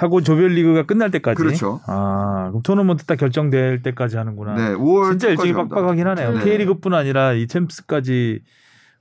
[0.00, 1.36] 하고 조별리그가 끝날 때까지.
[1.42, 1.80] 그렇죠.
[1.86, 4.54] 아, 그럼 토너먼트 딱 결정될 때까지 하는구나.
[4.54, 6.32] 네, 5월 진짜 일정이 빡빡하긴 하네요.
[6.38, 6.44] 네.
[6.44, 8.40] K리그뿐 아니라 이 챔스까지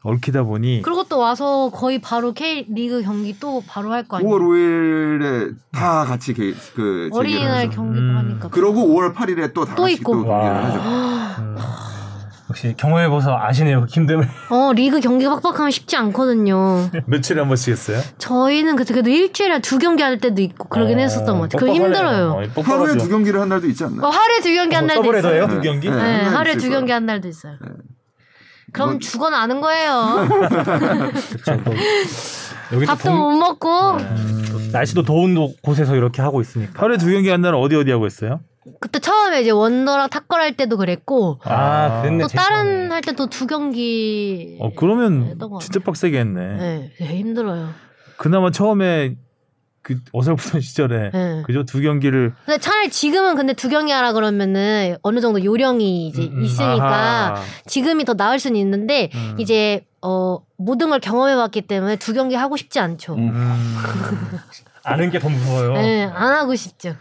[0.02, 4.34] 얽히다 보니 그리고 또 와서 거의 바로 K 리그 경기 또 바로 할 거 아니에요.
[4.34, 7.70] 5월 5일에 다 같이 게, 그 어린이날.
[7.70, 8.18] 경기도 음.
[8.18, 8.50] 하니까.
[8.50, 10.12] 그러고 5월 8일에 또다또 같이 있고.
[10.16, 10.64] 또 경기를 와.
[10.66, 11.89] 하죠.
[12.50, 12.52] 음.
[12.52, 13.82] 역시 경험해봐서 아시네요.
[13.82, 14.28] 그 힘듦을.
[14.50, 16.90] 어 리그 경기가 빡빡하면 쉽지 않거든요.
[17.06, 18.02] 며칠에 한 번씩 했어요?
[18.18, 21.60] 저희는 그때 그래도 일주일에 두 경기 할 때도 있고 그러긴 어, 했었던 것 같아요.
[21.60, 21.86] 그거 빡빡하네요.
[21.86, 22.52] 힘들어요.
[22.56, 22.62] 어.
[22.62, 24.02] 하루에 두 경기를 한 날도 있지 않나요?
[24.02, 25.16] 어, 하루에 두 경기 한 어, 날도?
[25.18, 25.48] 있어요.
[25.48, 25.90] 두 경기?
[25.90, 25.96] 네.
[25.96, 26.70] 네, 한 하루에 두.
[26.70, 27.54] 경기 한 날도 있어요.
[27.62, 27.70] 네.
[28.74, 30.28] 그럼 뭐- 죽어나는 거예요.
[32.74, 34.70] 여기 또 밥도 봄- 못 먹고 음.
[34.72, 36.82] 날씨도 더운 곳- 곳에서 이렇게 하고 있으니까.
[36.84, 38.42] 하루에 두 경기 한 날은 어디 어디 하고 있어요?
[38.80, 42.24] 그때 처음에 이제 원더랑 탁걸 할 때도 그랬고 아, 그랬네.
[42.24, 42.92] 또 다른.
[42.92, 44.58] 할 때 또 두 경기.
[44.60, 46.92] 어 그러면 것 진짜 빡세게 했네.
[47.00, 47.70] 네, 힘들어요.
[48.18, 49.16] 그나마 처음에
[49.82, 51.44] 그 어설프던 시절에 네.
[51.46, 56.24] 그죠 두 경기를 근데 차라리 지금은 근데 두 경기 하라 그러면은 어느 정도 요령이 이제
[56.24, 56.44] 음, 음.
[56.44, 57.42] 있으니까 아하.
[57.66, 59.36] 지금이 더 나을 수는 있는데 음.
[59.40, 63.16] 이제 어 모든 걸 경험해 봤기 때문에 두 경기 하고 싶지 않죠.
[63.16, 63.30] 음.
[63.30, 63.78] 음.
[64.84, 65.74] 아는 게 더 무서워요.
[65.74, 66.96] 네, 안 하고 싶죠.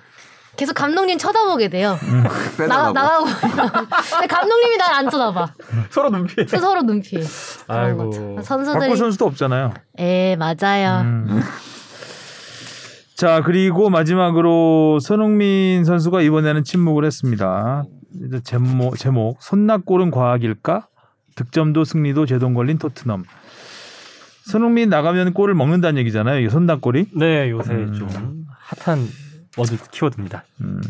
[0.59, 1.97] 계속 감독님 쳐다보게 돼요.
[2.03, 2.29] 나,
[2.59, 2.93] 빼달라고.
[2.93, 3.25] 나가고.
[3.27, 5.53] 근데 감독님이 날 안 쳐다봐.
[5.91, 6.49] 서로 눈빛.
[6.51, 7.17] 서로 눈피.
[7.69, 8.41] 아이고.
[8.43, 8.81] 선수들이.
[8.81, 9.73] 바꿀 선수도 없잖아요.
[9.99, 11.03] 에 맞아요.
[11.03, 11.41] 음.
[13.15, 17.85] 자 그리고 마지막으로 손흥민 선수가 이번에는 침묵을 했습니다.
[18.27, 20.89] 이제 제목 제목 손낙골은 과학일까?
[21.37, 23.23] 득점도 승리도 제동 걸린 토트넘.
[24.51, 26.41] 손흥민 나가면 골을 먹는다는 얘기잖아요.
[26.41, 27.07] 이 손낙골이.
[27.17, 27.93] 네, 요새 음.
[27.93, 28.09] 좀
[28.83, 29.07] 핫한
[29.59, 30.45] word 키워드입니다.
[30.61, 30.81] 음.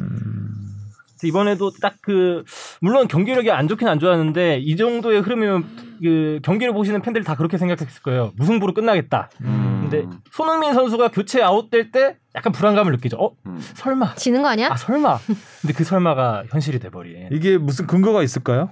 [1.24, 2.44] 이번에도 딱 그
[2.80, 7.58] 물론 경기력이 안 좋긴 안 좋았는데 이 정도의 흐름이면 그 경기를 보시는 팬들이 다 그렇게
[7.58, 8.32] 생각했을 거예요.
[8.36, 9.28] 무승부로 끝나겠다.
[9.42, 9.88] 음.
[9.90, 13.16] 근데 손흥민 선수가 교체 아웃될 때 약간 불안감을 느끼죠.
[13.18, 13.32] 어?
[13.46, 13.60] 음.
[13.74, 14.14] 설마?
[14.14, 14.68] 지는 거 아니야?
[14.70, 15.18] 아 설마?
[15.60, 17.28] 근데 그 설마가 현실이 돼 버린.
[17.32, 18.70] 이게 무슨 근거가 있을까요?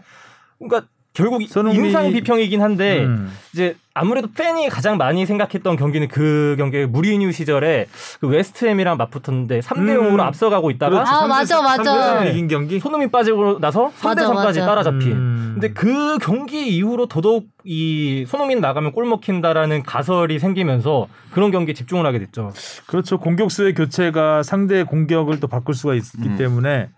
[0.59, 3.33] 그러니까 결국 손흥민이- 인상 비평이긴 한데 음.
[3.55, 7.87] 이제 아무래도 팬이 가장 많이 생각했던 경기는 그 경기 무리뉴 시절에
[8.21, 10.21] 그 웨스트햄이랑 맞붙었는데 3대 0으로 음.
[10.21, 11.11] 앞서가고 있다가 그렇죠.
[11.11, 11.83] 아, 맞아, 맞아.
[12.23, 12.79] 3대3 이긴 경기.
[12.79, 14.67] 손흥민 빠지고 나서 3대 맞아, 3까지 맞아.
[14.67, 15.13] 따라잡힌.
[15.13, 15.51] 음.
[15.55, 22.05] 근데 그 경기 이후로 더더욱 이 손흥민 나가면 골 먹힌다라는 가설이 생기면서 그런 경기에 집중을
[22.05, 22.53] 하게 됐죠.
[22.87, 23.19] 그렇죠.
[23.19, 26.37] 공격수의 교체가 상대 공격을 또 바꿀 수가 있기 음.
[26.37, 26.91] 때문에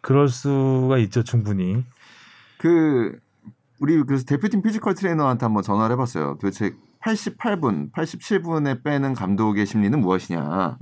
[0.00, 1.22] 그럴 수가 있죠.
[1.22, 1.84] 충분히.
[2.58, 3.12] 그
[3.80, 6.38] 우리 그래서 대표팀 physical 트레이너한테 한번 전화를 해봤어요.
[6.40, 10.78] 도대체 88분, 87분에 빼는 감독의 심리는 무엇이냐.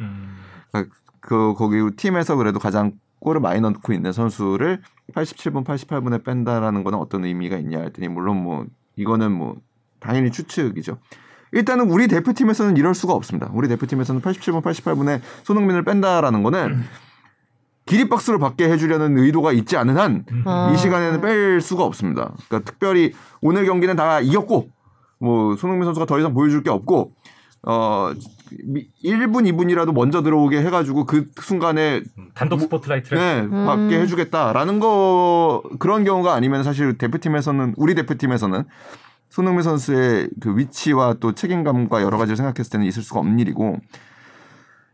[1.21, 4.83] 그 거기 팀에서 그래도 가장 골을 많이 넣고 있는 선수를
[5.13, 8.67] 87분, 88분에 뺀다라는 거는 어떤 의미가 있냐 했더니 물론 뭐
[8.97, 9.57] 이거는 뭐
[9.99, 10.99] 당연히 추측이죠.
[11.53, 13.49] 일단은 우리 대표팀에서는 이럴 수가 없습니다.
[13.55, 16.83] 우리 대표팀에서는 87분, 88분에 손흥민을 뺀다라는 거는
[17.87, 20.75] 기립박수를 받게 해주려는 의도가 있지 않은 한이 어.
[20.77, 22.33] 시간에는 뺄 수가 없습니다.
[22.49, 24.69] 그러니까 특별히 오늘 경기는 다 이겼고
[25.21, 27.13] 뭐 손흥민 선수가 더 이상 보여줄 게 없고
[27.67, 28.13] 어
[28.65, 32.03] 미- 1분 2분이라도 먼저 들어오게 해가지고 그 순간에
[32.35, 38.65] 단독 스포트라이트를 네, 받게 해주겠다라는 거 그런 경우가 아니면 사실 대표팀에서는 우리 대표팀에서는
[39.31, 43.79] 손흥민 선수의 그 위치와 또 책임감과 여러 가지를 생각했을 때는 있을 수가 없는 일이고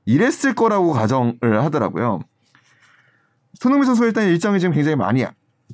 [0.07, 2.21] 이랬을 거라고 가정을 하더라고요.
[3.55, 5.25] 손흥민 선수가 일단 일정이 지금 굉장히 많이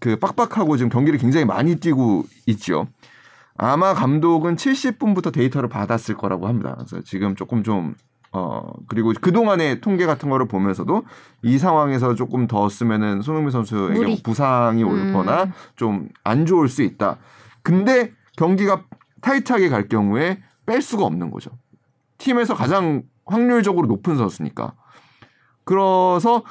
[0.01, 2.87] 그 빡빡하고 지금 경기를 굉장히 많이 뛰고 있죠.
[3.57, 6.75] 아마 감독은 70분부터 데이터를 받았을 거라고 합니다.
[6.77, 7.95] 그래서 지금 조금 좀
[8.33, 11.05] 어, 그리고 그동안의 통계 같은 거를 보면서도
[11.43, 14.11] 이 상황에서 조금 더 쓰면은 손흥민 선수에게 무리.
[14.11, 15.13] 뭐 부상이 올 음.
[15.15, 17.17] 거나 좀 안 좋을 수 있다.
[17.63, 18.85] 근데 경기가
[19.23, 21.51] 타이트하게 갈 경우에 뺄 수가 없는 거죠.
[22.19, 24.75] 팀에서 가장 확률적으로 높은 선수니까.
[25.65, 26.43] 그래서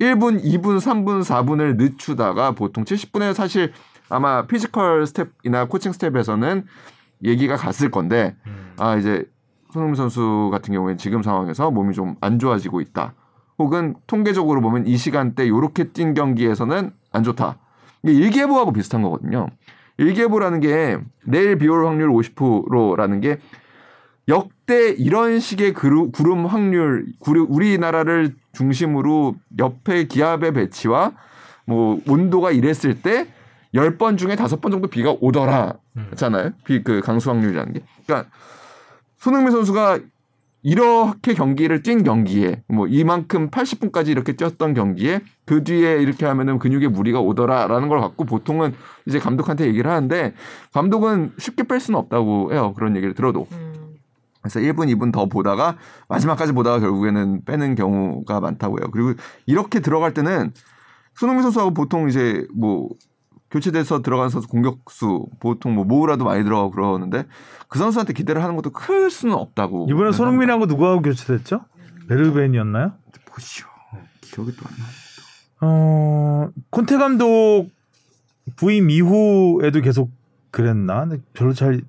[0.00, 3.72] 1분, 2분, 3분, 4분을 늦추다가 보통 70분에 사실
[4.08, 6.64] 아마 physical 스태프나 코칭 스태프에서는
[7.24, 8.36] 얘기가 갔을 건데
[8.78, 9.24] 아 이제
[9.72, 13.14] 손흥민 선수 같은 경우에는 지금 상황에서 몸이 좀 안 좋아지고 있다.
[13.58, 17.58] 혹은 통계적으로 보면 이 시간대 요렇게 뛴 경기에서는 안 좋다.
[18.04, 19.48] 이게 일기예보하고 비슷한 거거든요.
[19.98, 23.38] 일기예보라는 게 내일 비 올 확률 50%라는 게
[24.28, 31.12] 역대 이런 식의 그루- 구름 확률, 구름- 우리나라를 중심으로 옆에 기압의 배치와
[31.66, 33.26] 뭐 온도가 이랬을 때
[33.74, 35.74] 10번 중에 5번 정도 비가 오더라
[36.16, 36.52] 잖아요.
[36.64, 37.82] 비 그 강수 확률이라는 게.
[38.06, 38.30] 그러니까
[39.16, 39.98] 손흥민 선수가
[40.62, 46.88] 이렇게 경기를 뛴 경기에 뭐 이만큼 80분까지 이렇게 뛰었던 경기에 그 뒤에 이렇게 하면은 근육에
[46.88, 48.74] 무리가 오더라라는 걸 갖고 보통은
[49.06, 50.34] 이제 감독한테 얘기를 하는데
[50.72, 52.74] 감독은 쉽게 뺄 수는 없다고 해요.
[52.76, 53.46] 그런 얘기를 들어도.
[53.52, 53.67] 음.
[54.40, 55.76] 그래서 1분, 2분 더 보다가
[56.08, 58.90] 마지막까지 보다가 결국에는 빼는 경우가 많다고요.
[58.92, 59.14] 그리고
[59.46, 60.52] 이렇게 들어갈 때는
[61.14, 62.88] 손흥민 선수하고 보통 이제 뭐
[63.50, 67.24] 교체돼서 들어가는 선수 공격수 보통 뭐 모우라도 많이 들어가고 그러는데
[67.68, 69.86] 그 선수한테 기대를 하는 것도 클 수는 없다고.
[69.90, 71.60] 이번에 손흥민하고 누구하고 교체됐죠?
[72.08, 72.92] 베르벤이었나요?
[73.26, 73.66] 보시죠.
[74.20, 74.84] 기억이 또 안 나.
[75.60, 77.68] 어, 콘테 감독
[78.56, 80.10] 부임 이후에도 계속
[80.50, 81.08] 그랬나?
[81.34, 81.82] 별로 잘그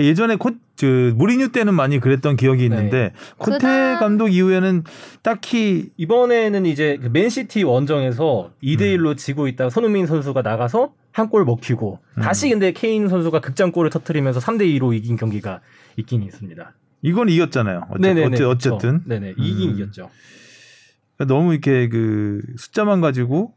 [0.00, 4.84] 예전에 콘, 그 무리뉴 때는 많이 그랬던 기억이 있는데 콘테 그다음- 감독 이후에는
[5.22, 11.46] 딱히 이번에는 이제 그 맨시티 원정에서 2대 1로 지고 있다가 손흥민 선수가 나가서 한 골
[11.46, 12.22] 먹히고 음.
[12.22, 15.60] 다시 근데 케인 선수가 극장골을 터트리면서 3대 2로 이긴 경기가
[15.96, 16.74] 있긴 있습니다.
[17.00, 17.86] 이건 이겼잖아요.
[17.90, 18.34] 어째, 네네네.
[18.34, 19.08] 어째, 어쨌든 그렇죠.
[19.08, 19.74] 네네 이긴 음.
[19.76, 20.10] 이겼죠.
[21.26, 23.54] 너무 이렇게 그 숫자만 가지고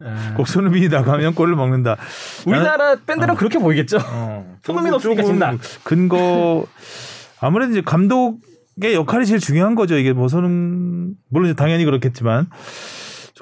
[0.00, 1.96] 아, 꼭 손흥민이 나가면 골을 먹는다.
[2.46, 3.98] 우리나라 밴드는 그렇게 보이겠죠.
[4.10, 5.54] 어, 손흥민 없으니까 진다.
[5.82, 6.66] 근거
[7.40, 9.96] 아무래도 이제 감독의 역할이 제일 중요한 거죠.
[9.96, 12.48] 이게 뭐 손흥 물론 이제 당연히 그렇겠지만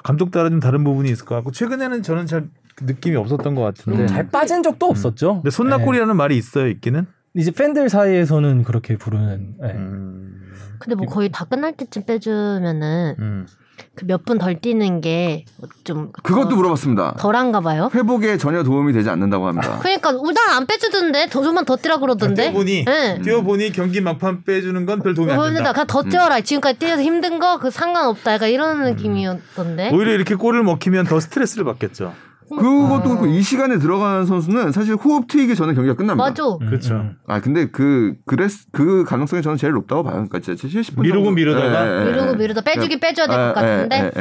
[0.03, 2.47] 감독 따라 좀 다른 부분이 있을 것 같고 최근에는 저는 잘
[2.81, 4.01] 느낌이 없었던 것 같은데.
[4.01, 5.35] 음, 잘 빠진 적도 없었죠.
[5.35, 7.05] 근데 손나골이라는 말이 있어요, 있기는.
[7.33, 7.41] 네.
[7.41, 9.55] 이제 팬들 사이에서는 그렇게 부르는.
[9.61, 9.71] 네.
[9.73, 13.47] 음, 근데 뭐 거의 다 끝날 때쯤 빼주면은 음.
[13.95, 15.45] 그 몇 분 덜 뛰는 게
[15.83, 17.15] 좀 그것도 물어봤습니다.
[17.19, 17.89] 덜한가 봐요.
[17.93, 19.77] 회복에 전혀 도움이 되지 않는다고 합니다.
[19.83, 22.43] 그러니까 우당 안 빼주던데 더 좀만 더 뛰라 그러던데.
[22.51, 23.21] 뛰어보니 네.
[23.21, 25.73] 뛰어보니 경기 막판 빼주는 건 별 도움이 안 그런데 된다.
[25.73, 26.41] 그냥 더 뛰어라.
[26.41, 28.33] 지금까지 뛰어서 힘든 거 그 상관없다.
[28.33, 29.91] 약간 이런 느낌이었던데.
[29.93, 32.13] 오히려 이렇게 골을 먹히면 더 스트레스를 받겠죠.
[32.49, 36.23] 그것도 그렇고 이 시간에 들어가는 선수는 사실 호흡 트이기 전에 경기가 끝납니다.
[36.29, 36.43] 맞아.
[36.45, 36.93] 음, 그렇죠.
[36.95, 37.15] 음.
[37.27, 40.13] 아 근데 그 그랬 그 가능성이 저는 제일 높다고 봐요.
[40.27, 41.87] 그러니까 진짜 70분 미루고 정도- 미루다가?
[41.87, 42.11] 예, 예, 예.
[42.11, 44.11] 미루고 미루다 빼주긴 빼줘야 될것 예, 같은데.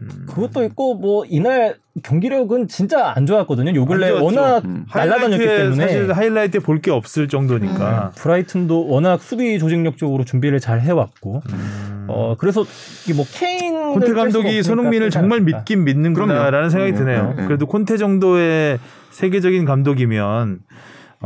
[0.00, 0.24] 예, 예, 예.
[0.26, 3.74] 뭐 그것도 있고 뭐 이날 경기력은 진짜 안 좋았거든요.
[3.74, 4.10] 요 근래.
[4.10, 4.84] 워낙 음.
[4.92, 8.10] 날라다녔기 때문에 사실 하이라이트에 볼 게 없을 정도니까.
[8.16, 12.06] 브라이튼도 워낙 수비 조직력 적으로 준비를 잘 해왔고 음.
[12.08, 12.64] 어 그래서
[13.04, 16.68] 이게 뭐 케인 콘테 감독이 손흥민을 정말 믿긴 믿는구나라는 그럼요.
[16.70, 17.34] 생각이 음, 드네요.
[17.36, 17.46] 음, 음.
[17.46, 18.78] 그래도 콘테 정도의
[19.10, 20.58] 세계적인 감독이면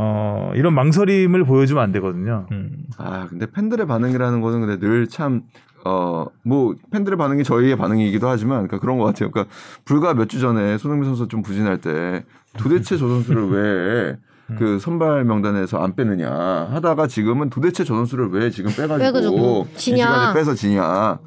[0.01, 2.45] 어, 이런 망설임을 보여주면 안 되거든요.
[2.51, 2.69] 음.
[2.97, 5.41] 아 근데 팬들의 반응이라는 거는 근데 늘 참
[5.85, 9.29] 어 뭐 팬들의 반응이 저희의 반응이기도 하지만 그러니까 그런 것 같아요.
[9.31, 9.53] 그러니까
[9.85, 12.23] 불과 몇 주 전에 손흥민 선수 좀 부진할 때
[12.57, 14.17] 도대체 저 선수를 왜
[14.57, 16.27] 그 선발 명단에서 안 빼느냐
[16.71, 20.07] 하다가 지금은 도대체 저 선수를 왜 지금 빼가지고 지냐.
[20.07, 21.19] 시간에 빼서 지냐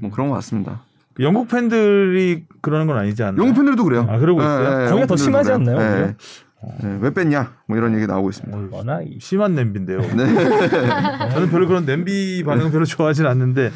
[0.00, 0.82] 뭐 그런 것 같습니다.
[1.18, 3.42] 영국 팬들이 그러는 건 아니지 않나요?
[3.42, 4.06] 영국 팬들도 그래요.
[4.08, 4.64] 아, 그러고 있어요?
[4.64, 5.56] 거기가 영국 더 팬들도 심하지 그래요.
[5.76, 6.16] 않나요, 네.
[6.82, 7.52] 네, 왜 뺐냐?
[7.66, 8.56] 뭐 이런 얘기 나오고 있습니다.
[8.58, 9.98] 어이, 워낙 이- 심한 냄비인데요.
[10.16, 11.28] 네.
[11.30, 13.70] 저는 별로 그런 냄비 반응 별로 좋아하진 않는데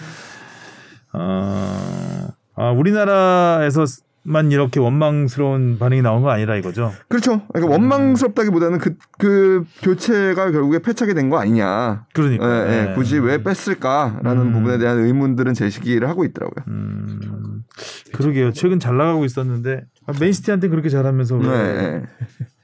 [1.13, 3.85] 어, 아, 우리나라에서
[4.29, 6.93] 만 이렇게 원망스러운 반응이 나온 건 아니라 이거죠.
[7.09, 7.47] 그렇죠.
[7.53, 12.07] 그러니까 원망스럽다기보다는 그, 그 교체가 결국에 패착이 된 거 아니냐.
[12.13, 12.95] 그러니까 예, 예, 예.
[12.95, 14.53] 굳이 왜 뺐을까라는 음.
[14.53, 16.65] 부분에 대한 의문들은 제시기를 하고 있더라고요.
[16.67, 17.63] 음,
[18.13, 18.53] 그러게요.
[18.53, 22.03] 최근 잘 나가고 있었는데 아, 맨시티한테 그렇게 잘하면서 왜 네.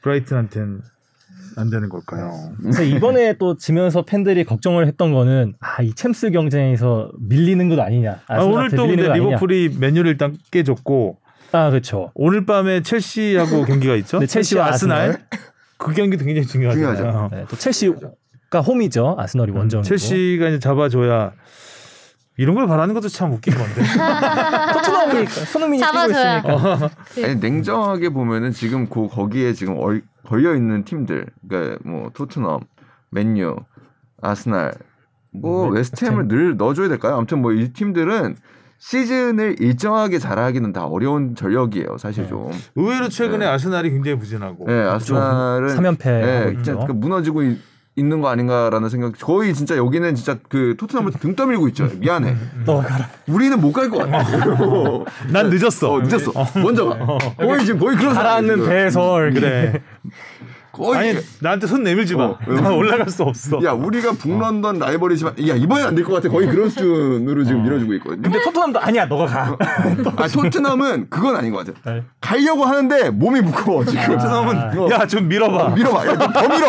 [0.02, 0.80] 브라이튼한테는
[1.56, 2.32] 안 되는 걸까요?
[2.62, 8.20] 그래서 이번에 또 지면서 팬들이 걱정을 했던 거는 아 이 챔스 경쟁에서 밀리는 것 아니냐.
[8.26, 9.12] 아, 오늘 또 근데.
[9.12, 11.18] 리버풀이 맨유를 일단 깨줬고
[11.52, 12.10] 아 그렇죠.
[12.14, 14.18] 오늘 밤에 첼시하고 경기가 있죠.
[14.18, 15.18] 네, 첼시와 아스날.
[15.76, 16.96] 그 경기도 굉장히 중요하잖아요.
[16.96, 17.34] 중요하죠.
[17.36, 19.16] 네, 또 첼시가 홈이죠.
[19.18, 19.80] 아스널이 원정이고.
[19.80, 21.32] 음, 첼시가 이제 잡아줘야
[22.38, 23.82] 이런 걸 바라는 것도 참 웃긴 건데.
[24.72, 26.38] 토트넘이니까 손흥민이 뛰고 잡아줘야.
[26.38, 26.90] 있으니까.
[27.24, 32.60] 아니, 냉정하게 보면은 지금 그 거기에 지금 얼, 걸려 있는 팀들, 그러니까 뭐 토트넘,
[33.10, 33.56] 맨유,
[34.22, 34.72] 아스날,
[35.30, 37.16] 뭐 음, 웨스트햄을 늘 넣어줘야 될까요?
[37.16, 38.36] 아무튼 뭐 이 팀들은
[38.78, 42.50] 시즌을 일정하게 잘하기는 다 어려운 전력이에요, 사실 좀.
[42.74, 43.46] 의외로 최근에 네.
[43.46, 44.64] 아스날이 굉장히 부진하고.
[44.66, 46.86] 네, 아스날은 3연패 예, 하고 진짜 있죠.
[46.86, 47.58] 그 무너지고 있,
[47.98, 49.12] 는 거 아닌가라는 생각.
[49.20, 51.90] 거의 진짜 여기는 진짜 그 토트넘을 등 떠밀고 있죠.
[51.98, 52.34] 미안해.
[52.64, 53.08] 너가 가라.
[53.28, 54.24] 우리는 못 갈 것 같아.
[55.30, 55.92] 난 늦었어.
[55.92, 56.32] 어, 늦었어.
[56.62, 56.96] 먼저 가.
[57.36, 58.64] 거의 지금 거의 그런 가라앉는.
[58.66, 59.34] 배설.
[59.34, 59.82] 그래.
[60.72, 62.24] 거의 아니 나한테 손 내밀지 마.
[62.24, 62.38] 어.
[62.46, 63.62] 나 올라갈 수 없어.
[63.62, 67.92] 야 우리가 북런던 라이벌이지만 야 이번엔 안 될 것 같아 거의 그런 수준으로 지금 밀어주고
[67.94, 68.22] 있거든요.
[68.22, 69.04] 근데 토트넘도 아니야.
[69.06, 69.56] 너가 가.
[70.16, 71.92] 아 토트넘은 그건 아닌 것 같아.
[71.92, 72.02] 네.
[72.20, 74.02] 가려고 하는데 몸이 무거워 지금.
[74.06, 74.88] 토트넘은 어.
[74.90, 75.68] 야좀 밀어봐.
[75.74, 76.06] 밀어봐.
[76.06, 76.66] 야너더 밀어.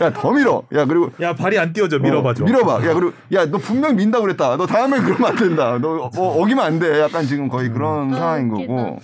[0.00, 0.62] 야야더 밀어.
[0.74, 2.42] 야 그리고 야 발이 안 띄워져 밀어봐 줘.
[2.42, 2.74] 어, 밀어봐.
[2.88, 4.56] 야 그리고 야 너 분명 민다 그랬다.
[4.56, 5.78] 너 다음에 그러면 안 된다.
[5.80, 7.00] 너 어, 어기면 안 돼.
[7.00, 8.72] 약간 지금 거의 그런 상황인 웃기다.
[8.72, 8.98] 거고.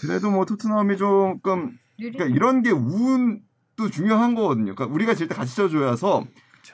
[0.00, 4.74] 그래도 뭐 토트넘이 조금 그러니까 이런 게 운도 중요한 거거든요.
[4.74, 6.24] 그러니까 우리가 질 때 같이 져줘야서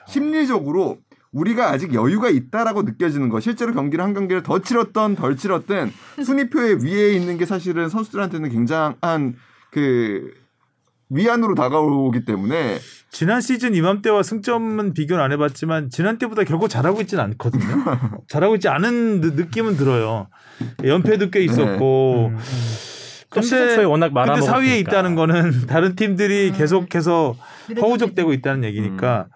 [0.07, 0.97] 심리적으로
[1.31, 3.39] 우리가 아직 여유가 있다라고 느껴지는 거.
[3.39, 5.91] 실제로 경기를 한 경기를 더 치렀던 덜 치렀든
[6.25, 9.35] 순위표에 위에 있는 게 사실은 선수들한테는 굉장한
[9.71, 10.31] 그
[11.11, 12.77] 위안으로 다가오기 때문에
[13.11, 17.63] 지난 시즌 이맘때와 승점은 비교는 안 해봤지만 지난 때보다 결국 잘하고 있지는 않거든요.
[18.29, 20.27] 잘하고 있지 않은 느- 느낌은 들어요.
[20.83, 22.31] 연패도 꽤 있었고.
[22.33, 22.39] 또
[23.41, 24.59] 시즌 근데 초에 워낙 근데 말아먹었으니까.
[24.59, 27.35] 4위에 있다는 거는 다른 팀들이 계속해서
[27.79, 29.27] 허우적대고 있다는 얘기니까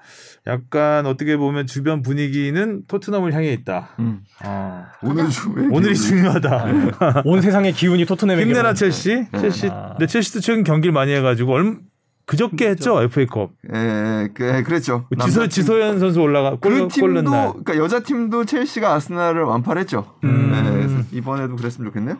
[0.45, 3.91] 약간 어떻게 보면 주변 분위기는 토트넘을 향해 있다.
[3.99, 4.85] 음, 어.
[5.01, 7.23] 오늘 중 오늘이 중요하다.
[7.23, 9.25] 온 세상의 기운이 토트넘에게 힘내라 첼시.
[9.39, 9.69] 첼시.
[9.71, 9.89] 아.
[9.91, 11.77] 근데 첼시도 최근 경기를 많이 해가지고 얼
[12.25, 13.51] 그저께 했죠 FA컵.
[13.73, 15.07] 예, 그, 그랬죠.
[15.23, 15.47] 지소.
[15.47, 17.49] 지소연 선수 올라가 골그 팀도 골른 날.
[17.49, 20.15] 그러니까 여자 팀도 첼시가 아스날을 완파했죠.
[20.23, 21.07] 음.
[21.11, 22.17] 네, 이번에도 그랬으면 좋겠네요.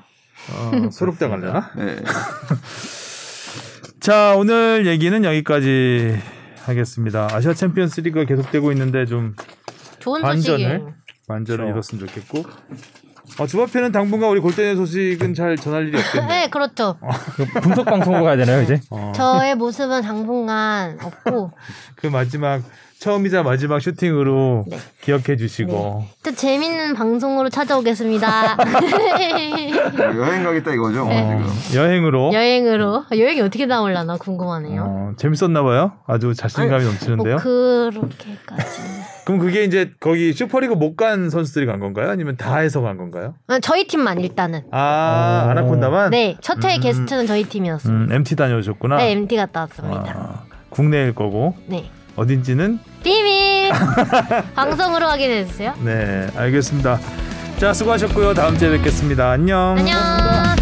[0.51, 1.71] 어, 소록당할려나?
[1.77, 1.95] 네.
[3.99, 6.17] 자 오늘 얘기는 여기까지
[6.65, 7.27] 하겠습니다.
[7.31, 9.35] 아시아 챔피언스 리그가 계속되고 있는데 좀
[9.99, 10.59] 좋은 반전을?
[10.59, 10.93] 소식이에요.
[11.27, 11.95] 만전을 그렇죠.
[11.95, 12.43] 이뤘으면 좋겠고.
[13.39, 16.27] 어, 주바페는 당분간 우리 골대의 소식은 잘 전할 일이 없겠네요.
[16.29, 16.97] 네, 그렇죠.
[17.61, 18.81] 분석 방송으로 가야 되나요 이제?
[18.89, 21.51] 어, 저의 모습은 당분간 없고
[21.95, 22.61] 그 마지막
[23.07, 24.77] 처음이자 마지막 슈팅으로 네.
[25.01, 28.55] 기억해 주시고 또 재밌는 방송으로 찾아오겠습니다.
[30.17, 31.05] 여행 가겠다 이거죠.
[31.09, 31.37] 네.
[31.67, 31.81] 지금.
[31.81, 34.83] 여행으로 여행으로 여행이 어떻게 나올라나 궁금하네요.
[34.87, 35.91] 어, 재밌었나 봐요.
[36.07, 37.33] 아주 자신감이 넘치는데요.
[37.35, 38.81] 뭐 그렇게까지.
[39.25, 42.09] 그럼 그게 이제 거기 슈퍼리그 못 간 선수들이 간 건가요?
[42.09, 43.33] 아니면 다 해서 간 건가요?
[43.47, 44.61] 아, 저희 팀만 일단은.
[44.71, 45.49] 아 어.
[45.49, 46.11] 아나콘다만.
[46.11, 46.79] 네, 첫회 음.
[46.81, 47.93] 게스트는 저희 팀이었어요.
[47.93, 48.95] 음, MT 다녀오셨구나.
[48.97, 50.13] 네, MT 갔다 왔습니다.
[50.15, 51.89] 아, 국내일 거고 네.
[52.16, 53.72] 어딘지는 비밀
[54.55, 55.74] 방송으로 확인해 주세요.
[55.84, 56.99] 네 알겠습니다.
[57.59, 58.34] 자 수고하셨고요.
[58.34, 59.32] 다음 주에 뵙겠습니다.
[59.32, 59.76] 안녕.
[59.78, 60.52] 안녕.